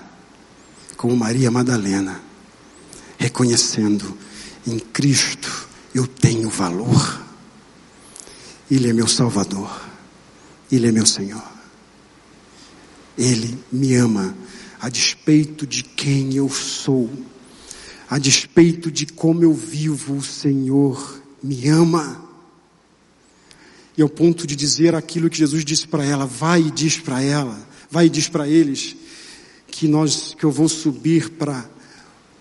como 0.97 1.15
Maria 1.15 1.49
Madalena, 1.49 2.21
reconhecendo 3.17 4.17
em 4.67 4.77
Cristo 4.77 5.69
eu 5.95 6.05
tenho 6.05 6.49
valor. 6.49 7.25
Ele 8.69 8.89
é 8.89 8.91
meu 8.91 9.07
Salvador, 9.07 9.81
Ele 10.69 10.89
é 10.89 10.91
meu 10.91 11.05
Senhor. 11.05 11.49
Ele 13.17 13.57
me 13.71 13.95
ama 13.95 14.35
a 14.81 14.89
despeito 14.89 15.65
de 15.65 15.83
quem 15.83 16.35
eu 16.35 16.49
sou, 16.49 17.09
a 18.09 18.17
despeito 18.17 18.91
de 18.91 19.05
como 19.05 19.41
eu 19.41 19.53
vivo, 19.53 20.17
o 20.17 20.21
Senhor 20.21 21.21
me 21.41 21.69
ama. 21.69 22.28
E 23.99 24.01
ao 24.01 24.07
ponto 24.07 24.47
de 24.47 24.55
dizer 24.55 24.95
aquilo 24.95 25.29
que 25.29 25.37
Jesus 25.37 25.65
disse 25.65 25.85
para 25.85 26.05
ela, 26.05 26.25
vai 26.25 26.61
e 26.61 26.71
diz 26.71 26.97
para 26.97 27.21
ela, 27.21 27.59
vai 27.91 28.05
e 28.05 28.09
diz 28.09 28.29
para 28.29 28.47
eles 28.47 28.95
que 29.67 29.89
nós 29.89 30.33
que 30.33 30.45
eu 30.45 30.51
vou 30.51 30.69
subir 30.69 31.31
para 31.31 31.69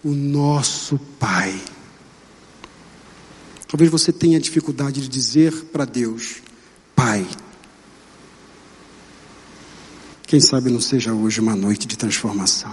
o 0.04 0.10
nosso 0.10 1.00
Pai. 1.18 1.60
Talvez 3.66 3.90
você 3.90 4.12
tenha 4.12 4.38
dificuldade 4.38 5.00
de 5.00 5.08
dizer 5.08 5.52
para 5.72 5.84
Deus, 5.84 6.36
Pai. 6.94 7.26
Quem 10.28 10.38
sabe 10.38 10.70
não 10.70 10.80
seja 10.80 11.12
hoje 11.12 11.40
uma 11.40 11.56
noite 11.56 11.88
de 11.88 11.98
transformação. 11.98 12.72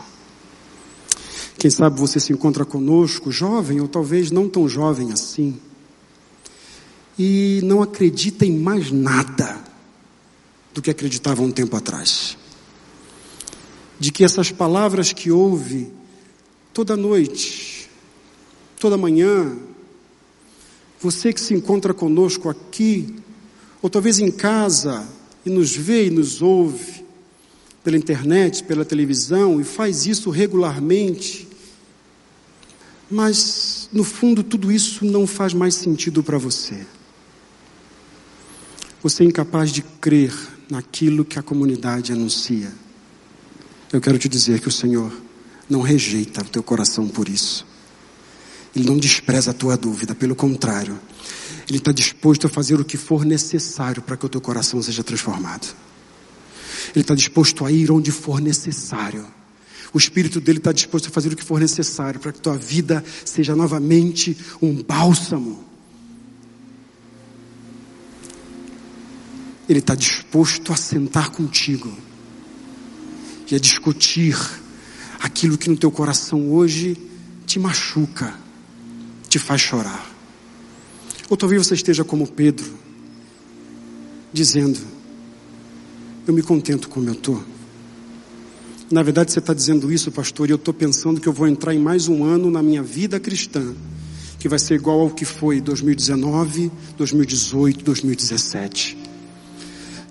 Quem 1.58 1.72
sabe 1.72 2.00
você 2.00 2.20
se 2.20 2.32
encontra 2.32 2.64
conosco, 2.64 3.32
jovem 3.32 3.82
ou 3.82 3.88
talvez 3.88 4.30
não 4.30 4.48
tão 4.48 4.70
jovem 4.70 5.12
assim, 5.12 5.60
e 7.18 7.62
não 7.64 7.82
acredita 7.82 8.46
em 8.46 8.58
mais 8.58 8.92
nada 8.92 9.64
do 10.74 10.82
que 10.82 10.90
acreditava 10.90 11.42
um 11.42 11.52
tempo 11.52 11.76
atrás. 11.76 12.38
De 13.98 14.12
que 14.12 14.24
essas 14.24 14.52
palavras 14.52 15.14
que 15.14 15.32
ouve 15.32 15.92
toda 16.74 16.98
noite, 16.98 17.90
toda 18.78 18.98
manhã, 18.98 19.58
você 21.00 21.32
que 21.32 21.40
se 21.40 21.54
encontra 21.54 21.94
conosco 21.94 22.50
aqui, 22.50 23.16
ou 23.82 23.90
talvez 23.90 24.20
em 24.20 24.32
casa, 24.32 25.08
e 25.46 25.50
nos 25.50 25.76
vê 25.76 26.08
e 26.08 26.10
nos 26.10 26.42
ouve, 26.42 27.06
pela 27.84 27.96
internet, 27.96 28.64
pela 28.64 28.84
televisão, 28.84 29.62
e 29.62 29.64
faz 29.64 30.06
isso 30.08 30.32
regularmente, 30.32 31.48
mas 33.10 33.88
no 33.94 34.04
fundo 34.04 34.44
tudo 34.44 34.72
isso 34.72 35.06
não 35.06 35.28
faz 35.28 35.54
mais 35.54 35.76
sentido 35.76 36.24
para 36.24 36.40
você. 36.40 36.86
Você 39.06 39.22
é 39.22 39.28
incapaz 39.28 39.72
de 39.72 39.84
crer 39.84 40.34
naquilo 40.68 41.24
que 41.24 41.38
a 41.38 41.44
comunidade 41.44 42.12
anuncia. 42.12 42.74
Eu 43.94 44.02
quero 44.02 44.18
te 44.18 44.28
dizer 44.28 44.60
que 44.60 44.68
o 44.68 44.72
Senhor 44.72 45.16
não 45.70 45.82
rejeita 45.82 46.42
o 46.42 46.46
teu 46.46 46.64
coração 46.64 47.08
por 47.08 47.30
isso. 47.30 47.68
Ele 48.76 48.88
não 48.88 48.98
despreza 48.98 49.52
a 49.52 49.54
tua 49.54 49.78
dúvida, 49.78 50.16
pelo 50.16 50.36
contrário, 50.36 51.00
Ele 51.70 51.78
está 51.78 51.92
disposto 51.92 52.48
a 52.48 52.50
fazer 52.50 52.80
o 52.80 52.84
que 52.84 52.98
for 52.98 53.24
necessário 53.24 54.02
para 54.02 54.18
que 54.18 54.26
o 54.26 54.30
teu 54.30 54.42
coração 54.42 54.82
seja 54.82 55.04
transformado. 55.04 55.68
Ele 56.96 57.02
está 57.02 57.14
disposto 57.14 57.64
a 57.64 57.72
ir 57.72 57.92
onde 57.92 58.10
for 58.10 58.42
necessário. 58.42 59.24
O 59.94 60.00
Espírito 60.00 60.42
dele 60.42 60.58
está 60.58 60.72
disposto 60.72 61.10
a 61.10 61.12
fazer 61.12 61.32
o 61.32 61.36
que 61.36 61.46
for 61.46 61.60
necessário 61.60 62.20
para 62.20 62.32
que 62.32 62.42
tua 62.42 62.58
vida 62.58 63.06
seja 63.24 63.56
novamente 63.56 64.36
um 64.60 64.82
bálsamo. 64.82 65.64
Ele 69.68 69.80
está 69.80 69.96
disposto 69.96 70.72
a 70.72 70.76
sentar 70.76 71.32
contigo 71.32 71.92
e 73.50 73.56
a 73.56 73.60
discutir 73.60 74.38
aquilo 75.20 75.58
que 75.58 75.70
no 75.70 75.78
teu 75.78 75.92
coração 75.92 76.52
hoje 76.52 76.98
te 77.46 77.60
machuca, 77.60 78.34
te 79.28 79.40
faz 79.40 79.62
chorar. 79.62 80.14
Ou 81.30 81.38
talvez 81.38 81.66
você 81.66 81.74
esteja 81.74 82.04
como 82.04 82.28
Pedro, 82.28 82.72
dizendo: 84.32 84.80
Eu 86.28 86.34
me 86.34 86.44
contento 86.44 86.88
como 86.90 87.10
eu 87.10 87.14
estou. 87.14 87.44
Na 88.92 89.02
verdade, 89.02 89.32
você 89.32 89.40
está 89.40 89.54
dizendo 89.54 89.92
isso, 89.92 90.12
pastor, 90.12 90.48
e 90.48 90.52
eu 90.52 90.58
estou 90.58 90.74
pensando 90.74 91.20
que 91.20 91.28
eu 91.28 91.34
vou 91.34 91.48
entrar 91.48 91.74
em 91.74 91.80
mais 91.80 92.08
um 92.08 92.24
ano 92.24 92.52
na 92.52 92.62
minha 92.62 92.84
vida 92.84 93.20
cristã, 93.20 93.74
que 94.38 94.48
vai 94.48 94.60
ser 94.60 94.76
igual 94.76 95.00
ao 95.00 95.10
que 95.10 95.26
foi 95.26 95.60
2019, 95.60 96.72
2018, 96.96 97.84
2017. 97.84 99.05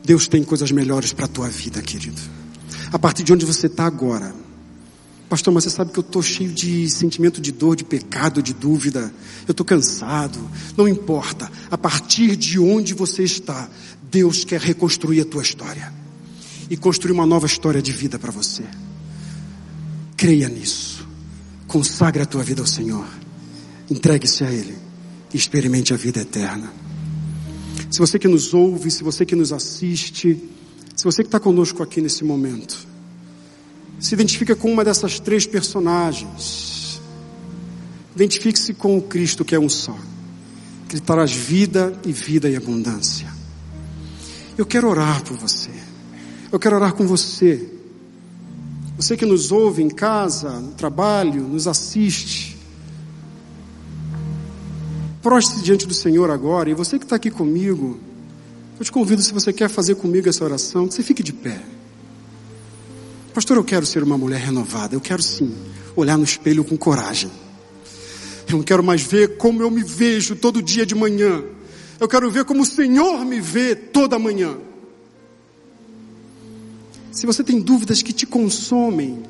Deus 0.05 0.29
tem 0.29 0.45
coisas 0.45 0.71
melhores 0.71 1.13
para 1.13 1.25
a 1.25 1.29
tua 1.29 1.49
vida, 1.49 1.81
querido. 1.81 2.21
A 2.93 2.99
partir 2.99 3.23
de 3.23 3.33
onde 3.33 3.47
você 3.47 3.67
está 3.67 3.87
agora, 3.87 4.35
Pastor, 5.29 5.53
mas 5.53 5.65
você 5.65 5.71
sabe 5.71 5.91
que 5.91 5.99
eu 5.99 6.03
estou 6.03 6.23
cheio 6.23 6.53
de 6.53 6.89
sentimento 6.89 7.41
de 7.41 7.51
dor, 7.51 7.75
de 7.75 7.83
pecado, 7.83 8.43
de 8.43 8.53
dúvida. 8.53 9.13
Eu 9.49 9.53
estou 9.53 9.65
cansado. 9.65 10.39
Não 10.77 10.87
importa. 10.87 11.51
A 11.71 11.79
partir 11.79 12.37
de 12.37 12.59
onde 12.59 12.95
você 12.95 13.25
está, 13.25 13.69
Deus 14.11 14.45
quer 14.45 14.61
reconstruir 14.61 15.23
a 15.23 15.25
tua 15.25 15.43
história 15.43 15.93
e 16.71 16.77
construir 16.77 17.13
uma 17.13 17.27
nova 17.27 17.47
história 17.47 17.83
de 17.83 17.91
vida 17.91 18.19
para 18.19 18.31
você. 18.31 18.65
Creia 20.17 20.49
nisso. 20.49 21.07
Consagre 21.67 22.23
a 22.23 22.27
tua 22.27 22.45
vida 22.45 22.61
ao 22.61 22.67
Senhor. 22.67 23.07
Entregue-se 23.91 24.45
a 24.45 24.53
Ele 24.53 24.77
experimente 25.33 25.93
a 25.93 25.97
vida 25.97 26.21
eterna. 26.21 26.84
Se 27.91 27.99
você 27.99 28.19
que 28.19 28.29
nos 28.29 28.55
ouve, 28.55 28.91
se 28.91 29.05
você 29.05 29.25
que 29.25 29.37
nos 29.37 29.53
assiste, 29.53 30.41
se 30.97 31.05
você 31.05 31.23
que 31.23 31.29
está 31.29 31.41
conosco 31.41 31.83
aqui 31.83 32.01
nesse 32.01 32.25
momento, 32.25 32.87
se 33.99 34.15
identifica 34.15 34.55
com 34.55 34.73
uma 34.73 34.85
dessas 34.85 35.19
três 35.19 35.47
personagens. 35.47 37.01
Identifique-se 38.15 38.75
com 38.75 38.99
o 38.99 39.03
Cristo 39.03 39.45
que 39.45 39.55
é 39.55 39.59
um 39.59 39.69
só, 39.69 39.97
que 40.89 40.97
lhe 40.97 41.01
traz 41.01 41.33
vida 41.33 41.99
e 42.05 42.13
vida 42.13 42.49
e 42.49 42.57
abundância. 42.57 43.27
Eu 44.57 44.65
quero 44.65 44.89
orar 44.89 45.23
por 45.25 45.37
você. 45.37 45.71
Eu 46.53 46.59
quero 46.59 46.77
orar 46.77 46.95
com 46.95 47.07
você. 47.07 47.69
Você 48.97 49.17
que 49.17 49.27
nos 49.27 49.51
ouve 49.51 49.83
em 49.83 49.91
casa, 49.91 50.61
no 50.61 50.73
trabalho, 50.73 51.43
nos 51.43 51.67
assiste. 51.67 52.54
Proste-se 55.25 55.63
diante 55.63 55.87
do 55.87 55.95
Senhor 55.95 56.31
agora. 56.31 56.69
E 56.69 56.75
você 56.75 56.99
que 56.99 57.07
está 57.07 57.17
aqui 57.17 57.31
comigo, 57.31 57.99
eu 58.79 58.85
te 58.85 58.93
convido, 58.93 59.23
se 59.23 59.33
você 59.33 59.55
quer 59.55 59.71
fazer 59.71 59.95
comigo 59.95 60.29
essa 60.29 60.45
oração, 60.45 60.87
que 60.87 60.93
você 60.93 61.03
fique 61.03 61.23
de 61.23 61.33
pé. 61.33 61.63
Pastor, 63.33 63.57
eu 63.57 63.65
quero 63.65 63.87
ser 63.87 64.03
uma 64.03 64.19
mulher 64.19 64.39
renovada. 64.39 64.95
Eu 64.95 65.01
quero 65.01 65.23
sim 65.23 65.51
olhar 65.97 66.19
no 66.19 66.25
espelho 66.25 66.63
com 66.63 66.77
coragem. 66.77 67.31
Eu 68.47 68.59
não 68.59 68.63
quero 68.63 68.85
mais 68.85 69.03
ver 69.03 69.39
como 69.39 69.63
eu 69.63 69.71
me 69.71 69.83
vejo 69.83 70.37
todo 70.37 70.61
dia 70.61 70.85
de 70.85 70.95
manhã. 70.95 71.43
Eu 71.99 72.07
quero 72.07 72.31
ver 72.31 72.45
como 72.45 72.61
o 72.61 72.67
Senhor 72.67 73.25
me 73.25 73.41
vê 73.41 73.75
toda 73.75 74.19
manhã. 74.19 74.59
Se 77.11 77.25
você 77.25 77.43
tem 77.43 77.63
dúvidas 77.63 78.03
que 78.03 78.13
te 78.13 78.27
consomem 78.27 79.23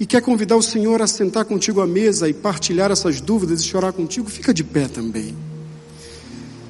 e 0.00 0.06
quer 0.06 0.22
convidar 0.22 0.56
o 0.56 0.62
Senhor 0.62 1.00
a 1.00 1.06
sentar 1.06 1.44
contigo 1.44 1.80
à 1.80 1.86
mesa 1.86 2.28
e 2.28 2.32
partilhar 2.32 2.90
essas 2.90 3.20
dúvidas 3.20 3.60
e 3.60 3.64
chorar 3.64 3.92
contigo, 3.92 4.28
fica 4.28 4.52
de 4.52 4.64
pé 4.64 4.88
também. 4.88 5.36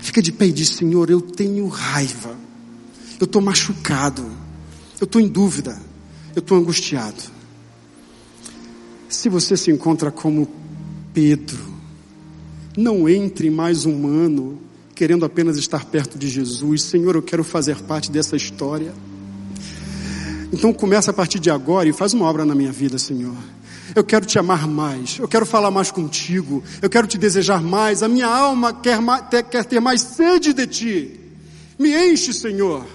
Fica 0.01 0.21
de 0.21 0.33
pé 0.33 0.49
e 0.49 0.53
diz: 0.53 0.71
Senhor, 0.71 1.09
eu 1.09 1.21
tenho 1.23 1.67
raiva, 1.69 2.37
eu 3.19 3.25
estou 3.25 3.41
machucado, 3.41 4.27
eu 5.01 5.05
estou 5.05 5.21
em 5.21 5.29
dúvida. 5.29 5.81
Eu 6.35 6.41
estou 6.41 6.57
angustiado. 6.57 7.23
Se 9.09 9.29
você 9.29 9.57
se 9.57 9.71
encontra 9.71 10.11
como 10.11 10.49
Pedro, 11.13 11.59
não 12.77 13.09
entre 13.09 13.51
mais 13.51 13.85
um 13.85 14.07
ano 14.07 14.61
querendo 14.95 15.25
apenas 15.25 15.57
estar 15.57 15.87
perto 15.87 16.19
de 16.19 16.29
Jesus. 16.29 16.83
Senhor, 16.83 17.17
eu 17.17 17.23
quero 17.23 17.43
fazer 17.43 17.81
parte 17.83 18.13
dessa 18.13 18.37
história. 18.37 18.93
Então 20.53 20.73
começa 20.73 21.11
a 21.11 21.15
partir 21.15 21.39
de 21.39 21.51
agora 21.51 21.89
e 21.89 21.93
faz 21.93 22.13
uma 22.13 22.27
obra 22.27 22.45
na 22.45 22.55
minha 22.55 22.73
vida, 22.73 22.99
Senhor. 22.99 23.37
Eu 23.95 24.05
quero 24.05 24.25
te 24.25 24.39
amar 24.39 24.69
mais, 24.69 25.19
eu 25.19 25.27
quero 25.27 25.45
falar 25.45 25.71
mais 25.71 25.91
contigo, 25.91 26.63
eu 26.81 26.89
quero 26.89 27.07
te 27.07 27.19
desejar 27.19 27.61
mais, 27.63 28.03
a 28.03 28.09
minha 28.09 28.27
alma 28.27 28.73
quer, 28.73 28.99
quer 29.51 29.65
ter 29.65 29.81
mais 29.81 30.01
sede 30.01 30.53
de 30.53 30.67
ti. 30.67 31.21
Me 31.79 31.93
enche, 31.93 32.33
Senhor. 32.33 32.87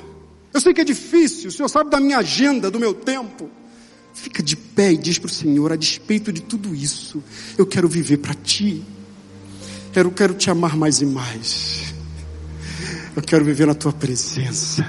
Eu 0.54 0.62
sei 0.62 0.74
que 0.74 0.82
é 0.82 0.86
difícil, 0.86 1.50
o 1.50 1.52
Senhor 1.52 1.68
sabe 1.68 1.90
da 1.90 2.00
minha 2.00 2.20
agenda, 2.20 2.72
do 2.72 2.80
meu 2.80 2.94
tempo. 2.94 3.50
Fica 4.14 4.42
de 4.42 4.56
pé 4.56 4.94
e 4.94 4.98
diz 4.98 5.20
para 5.20 5.30
o 5.30 5.34
Senhor, 5.34 5.74
a 5.74 5.76
despeito 5.76 6.32
de 6.32 6.42
tudo 6.42 6.74
isso, 6.74 7.22
eu 7.58 7.66
quero 7.66 7.90
viver 7.90 8.18
para 8.18 8.34
Ti. 8.34 8.84
Eu 9.94 10.12
quero 10.12 10.34
te 10.34 10.50
amar 10.50 10.76
mais 10.76 11.02
e 11.02 11.06
mais. 11.06 11.94
Eu 13.16 13.22
quero 13.22 13.46
viver 13.46 13.66
na 13.66 13.74
Tua 13.74 13.94
presença. 13.94 14.86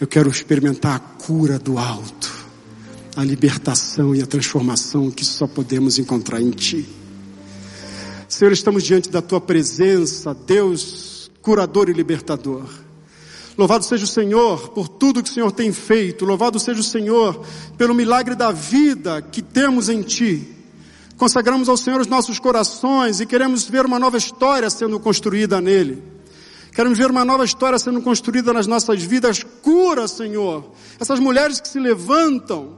Eu 0.00 0.06
quero 0.06 0.28
experimentar 0.28 0.96
a 0.96 0.98
cura 0.98 1.58
do 1.58 1.78
alto, 1.78 2.32
a 3.16 3.22
libertação 3.22 4.14
e 4.14 4.20
a 4.20 4.26
transformação 4.26 5.10
que 5.10 5.24
só 5.24 5.46
podemos 5.46 5.98
encontrar 5.98 6.40
em 6.40 6.50
Ti. 6.50 6.86
Senhor, 8.28 8.52
estamos 8.52 8.82
diante 8.82 9.08
da 9.08 9.22
Tua 9.22 9.40
presença, 9.40 10.34
Deus 10.34 11.30
curador 11.40 11.88
e 11.88 11.92
libertador. 11.92 12.64
Louvado 13.56 13.84
seja 13.84 14.04
o 14.04 14.08
Senhor 14.08 14.70
por 14.70 14.88
tudo 14.88 15.22
que 15.22 15.30
o 15.30 15.32
Senhor 15.32 15.52
tem 15.52 15.72
feito. 15.72 16.24
Louvado 16.24 16.58
seja 16.58 16.80
o 16.80 16.84
Senhor 16.84 17.44
pelo 17.78 17.94
milagre 17.94 18.34
da 18.34 18.50
vida 18.50 19.22
que 19.22 19.40
temos 19.40 19.88
em 19.88 20.02
Ti. 20.02 20.48
Consagramos 21.16 21.68
ao 21.68 21.76
Senhor 21.76 22.00
os 22.00 22.08
nossos 22.08 22.40
corações 22.40 23.20
e 23.20 23.26
queremos 23.26 23.68
ver 23.68 23.86
uma 23.86 24.00
nova 24.00 24.16
história 24.16 24.68
sendo 24.68 24.98
construída 24.98 25.60
nele. 25.60 26.13
Queremos 26.74 26.98
ver 26.98 27.08
uma 27.08 27.24
nova 27.24 27.44
história 27.44 27.78
sendo 27.78 28.02
construída 28.02 28.52
nas 28.52 28.66
nossas 28.66 29.00
vidas. 29.00 29.44
Cura, 29.62 30.08
Senhor, 30.08 30.72
essas 30.98 31.20
mulheres 31.20 31.60
que 31.60 31.68
se 31.68 31.78
levantam. 31.78 32.76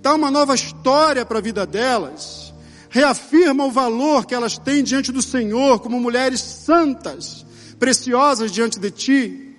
Dá 0.00 0.14
uma 0.14 0.30
nova 0.30 0.54
história 0.54 1.24
para 1.26 1.38
a 1.38 1.42
vida 1.42 1.66
delas. 1.66 2.54
Reafirma 2.88 3.66
o 3.66 3.70
valor 3.70 4.24
que 4.24 4.34
elas 4.34 4.56
têm 4.56 4.82
diante 4.82 5.12
do 5.12 5.20
Senhor 5.20 5.78
como 5.80 6.00
mulheres 6.00 6.40
santas 6.40 7.44
preciosas 7.78 8.50
diante 8.50 8.80
de 8.80 8.90
ti. 8.90 9.56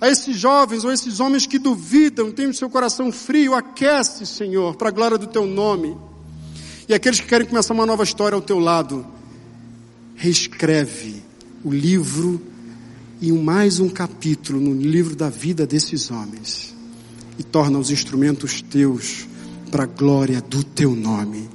A 0.00 0.08
esses 0.08 0.36
jovens 0.36 0.84
ou 0.84 0.90
esses 0.90 1.20
homens 1.20 1.46
que 1.46 1.60
duvidam, 1.60 2.32
têm 2.32 2.48
o 2.48 2.54
seu 2.54 2.68
coração 2.68 3.12
frio, 3.12 3.54
aquece, 3.54 4.26
Senhor, 4.26 4.74
para 4.74 4.88
a 4.88 4.92
glória 4.92 5.16
do 5.16 5.28
teu 5.28 5.46
nome. 5.46 5.96
E 6.88 6.92
aqueles 6.92 7.20
que 7.20 7.28
querem 7.28 7.46
começar 7.46 7.72
uma 7.72 7.86
nova 7.86 8.02
história 8.02 8.34
ao 8.34 8.42
teu 8.42 8.58
lado, 8.58 9.06
reescreve 10.16 11.22
o 11.64 11.72
livro 11.72 12.53
e 13.24 13.32
mais 13.32 13.80
um 13.80 13.88
capítulo 13.88 14.60
no 14.60 14.78
livro 14.78 15.16
da 15.16 15.30
vida 15.30 15.66
desses 15.66 16.10
homens 16.10 16.74
e 17.38 17.42
torna 17.42 17.78
os 17.78 17.90
instrumentos 17.90 18.60
teus 18.60 19.26
para 19.70 19.84
a 19.84 19.86
glória 19.86 20.42
do 20.42 20.62
teu 20.62 20.94
nome. 20.94 21.48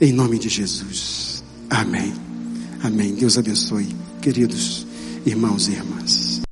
Em 0.00 0.14
nome 0.14 0.38
de 0.38 0.48
Jesus. 0.48 1.44
Amém. 1.68 2.10
Amém. 2.82 3.14
Deus 3.14 3.36
abençoe, 3.36 3.94
queridos 4.22 4.86
irmãos 5.26 5.68
e 5.68 5.72
irmãs. 5.72 6.46